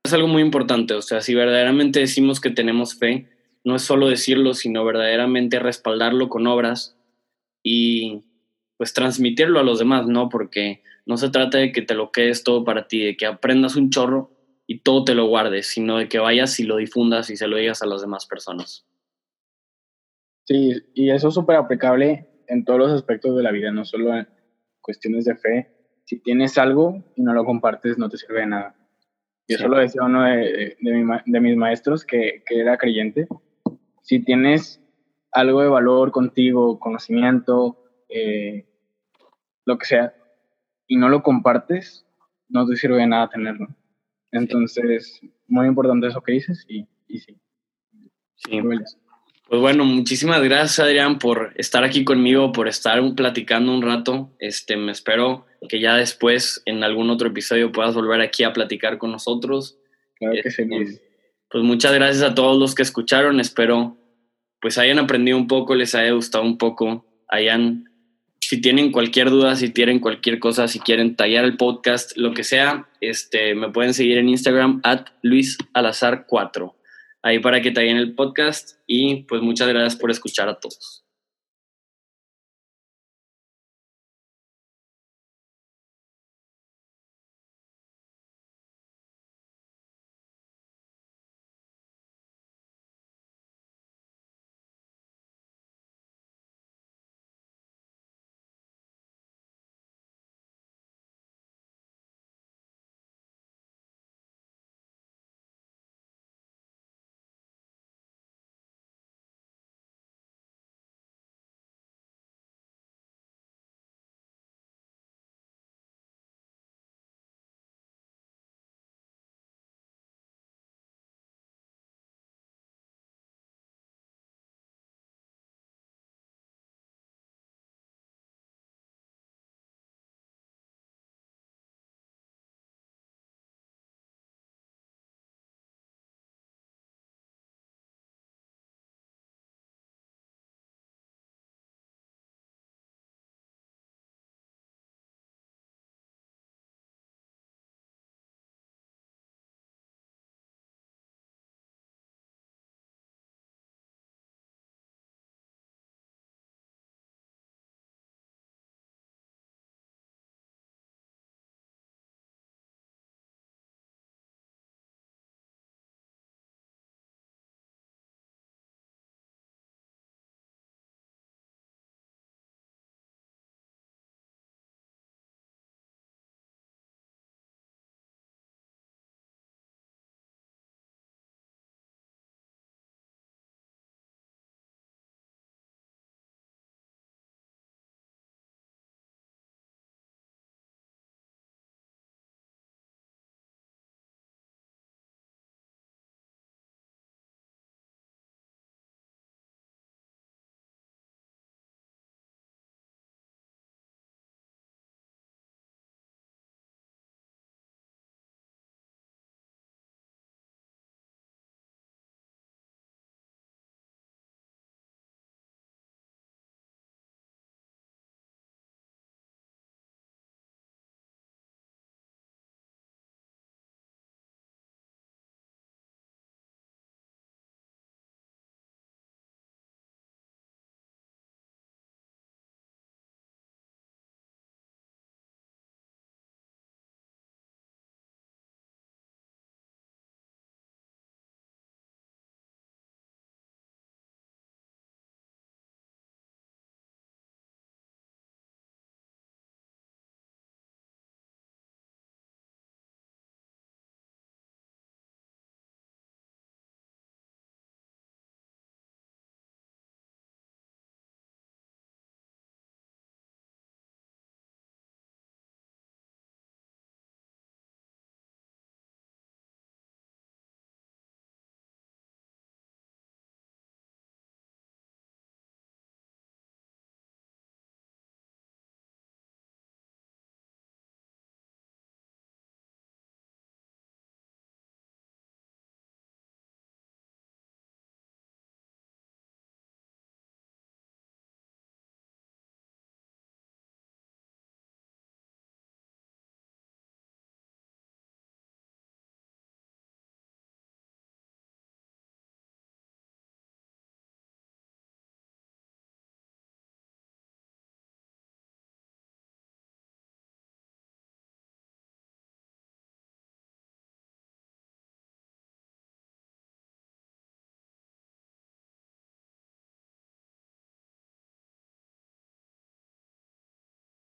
es 0.04 0.14
algo 0.14 0.28
muy 0.28 0.42
importante, 0.42 0.94
o 0.94 1.02
sea, 1.02 1.22
si 1.22 1.36
verdaderamente 1.36 2.00
decimos 2.00 2.40
que 2.40 2.50
tenemos 2.50 2.98
fe, 2.98 3.30
no 3.64 3.76
es 3.76 3.82
solo 3.82 4.08
decirlo, 4.08 4.54
sino 4.54 4.86
verdaderamente 4.86 5.60
respaldarlo 5.60 6.30
con 6.30 6.48
obras 6.48 6.98
y 7.64 8.24
pues 8.78 8.94
transmitirlo 8.94 9.60
a 9.60 9.64
los 9.64 9.80
demás, 9.80 10.08
¿no? 10.08 10.30
Porque 10.30 10.82
no 11.06 11.18
se 11.18 11.30
trata 11.30 11.58
de 11.58 11.72
que 11.72 11.82
te 11.82 11.96
lo 11.96 12.12
quedes 12.12 12.44
todo 12.44 12.64
para 12.64 12.88
ti, 12.88 13.04
de 13.04 13.18
que 13.18 13.26
aprendas 13.26 13.76
un 13.76 13.90
chorro 13.90 14.32
y 14.66 14.80
todo 14.80 15.04
te 15.04 15.16
lo 15.16 15.28
guardes, 15.28 15.68
sino 15.68 15.98
de 15.98 16.08
que 16.08 16.20
vayas 16.20 16.60
y 16.60 16.64
lo 16.64 16.78
difundas 16.78 17.30
y 17.30 17.36
se 17.36 17.48
lo 17.48 17.58
digas 17.58 17.82
a 17.82 17.88
las 17.88 18.02
demás 18.02 18.26
personas. 18.26 18.86
Sí, 20.46 20.72
y 20.94 21.12
eso 21.12 21.28
es 21.28 21.34
súper 21.34 21.58
aplicable 21.58 22.30
en 22.48 22.64
todos 22.64 22.80
los 22.80 22.92
aspectos 22.92 23.36
de 23.36 23.44
la 23.44 23.52
vida, 23.52 23.72
no 23.72 23.84
solo 23.84 24.16
en 24.16 24.28
cuestiones 24.82 25.26
de 25.26 25.36
fe. 25.36 25.72
Si 26.06 26.20
tienes 26.20 26.58
algo 26.58 27.04
y 27.16 27.22
no 27.22 27.34
lo 27.34 27.44
compartes, 27.44 27.98
no 27.98 28.10
te 28.10 28.18
sirve 28.18 28.40
de 28.40 28.48
nada. 28.48 28.79
Y 29.50 29.56
eso 29.56 29.68
lo 29.68 29.80
decía 29.80 30.04
uno 30.04 30.26
de, 30.26 30.78
de, 30.80 31.40
mis 31.42 31.58
maestros 31.58 32.06
que, 32.06 32.44
que, 32.46 32.60
era 32.60 32.78
creyente. 32.78 33.28
Si 34.04 34.20
tienes 34.20 34.80
algo 35.32 35.64
de 35.64 35.70
valor 35.70 36.12
contigo, 36.12 36.80
conocimiento, 36.80 37.84
eh, 38.10 38.68
lo 39.66 39.80
que 39.80 39.88
sea, 39.88 40.14
y 40.86 40.98
no 40.98 41.10
lo 41.10 41.24
compartes, 41.24 42.06
no 42.48 42.68
te 42.68 42.76
sirve 42.76 42.98
de 42.98 43.08
nada 43.08 43.28
tenerlo. 43.28 43.68
Entonces, 44.32 45.20
muy 45.48 45.66
importante 45.66 46.06
eso 46.06 46.22
que 46.22 46.34
dices 46.34 46.64
y, 46.70 46.88
y 47.08 47.18
sí. 47.18 47.36
Sí. 48.36 48.62
Pues 49.50 49.62
bueno, 49.62 49.84
muchísimas 49.84 50.44
gracias 50.44 50.80
Adrián 50.80 51.18
por 51.18 51.54
estar 51.56 51.84
aquí 51.84 52.04
conmigo, 52.04 52.52
por 52.52 52.68
estar 52.68 53.02
platicando 53.16 53.74
un 53.74 53.82
rato. 53.82 54.30
Este, 54.38 54.78
me 54.78 54.92
espero 54.92 55.48
que 55.68 55.80
ya 55.80 55.96
después 55.96 56.62
en 56.66 56.84
algún 56.84 57.10
otro 57.10 57.30
episodio 57.30 57.72
puedas 57.72 57.96
volver 57.96 58.22
aquí 58.22 58.44
a 58.44 58.54
platicar 58.54 59.00
con 59.00 59.12
nosotros. 59.12 59.80
Claro 60.20 60.36
que 60.44 60.52
sí. 60.52 60.64
Este, 60.70 61.02
pues 61.50 61.64
muchas 61.64 61.94
gracias 61.96 62.22
a 62.22 62.36
todos 62.36 62.60
los 62.60 62.76
que 62.76 62.84
escucharon. 62.84 63.40
Espero 63.40 63.98
pues 64.62 64.78
hayan 64.78 65.00
aprendido 65.00 65.38
un 65.38 65.48
poco, 65.48 65.74
les 65.74 65.96
haya 65.96 66.12
gustado 66.12 66.44
un 66.44 66.60
poco, 66.60 67.08
hayan 67.28 67.86
si 68.40 68.62
tienen 68.62 68.92
cualquier 68.92 69.30
duda, 69.30 69.56
si 69.56 69.70
tienen 69.70 70.00
cualquier 70.00 70.40
cosa, 70.40 70.68
si 70.68 70.80
quieren 70.80 71.16
tallar 71.16 71.46
el 71.46 71.58
podcast, 71.58 72.16
lo 72.18 72.34
que 72.34 72.44
sea, 72.44 72.88
este, 73.02 73.54
me 73.54 73.70
pueden 73.70 73.94
seguir 73.94 74.18
en 74.18 74.30
Instagram 74.30 74.82
at 74.84 75.08
luisalazar4. 75.24 76.74
Ahí 77.22 77.40
para 77.40 77.62
que 77.62 77.72
tallen 77.72 77.98
el 77.98 78.16
podcast 78.16 78.80
y 78.88 79.24
pues 79.24 79.42
muchas 79.42 79.68
gracias 79.68 79.96
por 79.96 80.10
escuchar 80.10 80.48
a 80.48 80.60
todos. 80.60 81.04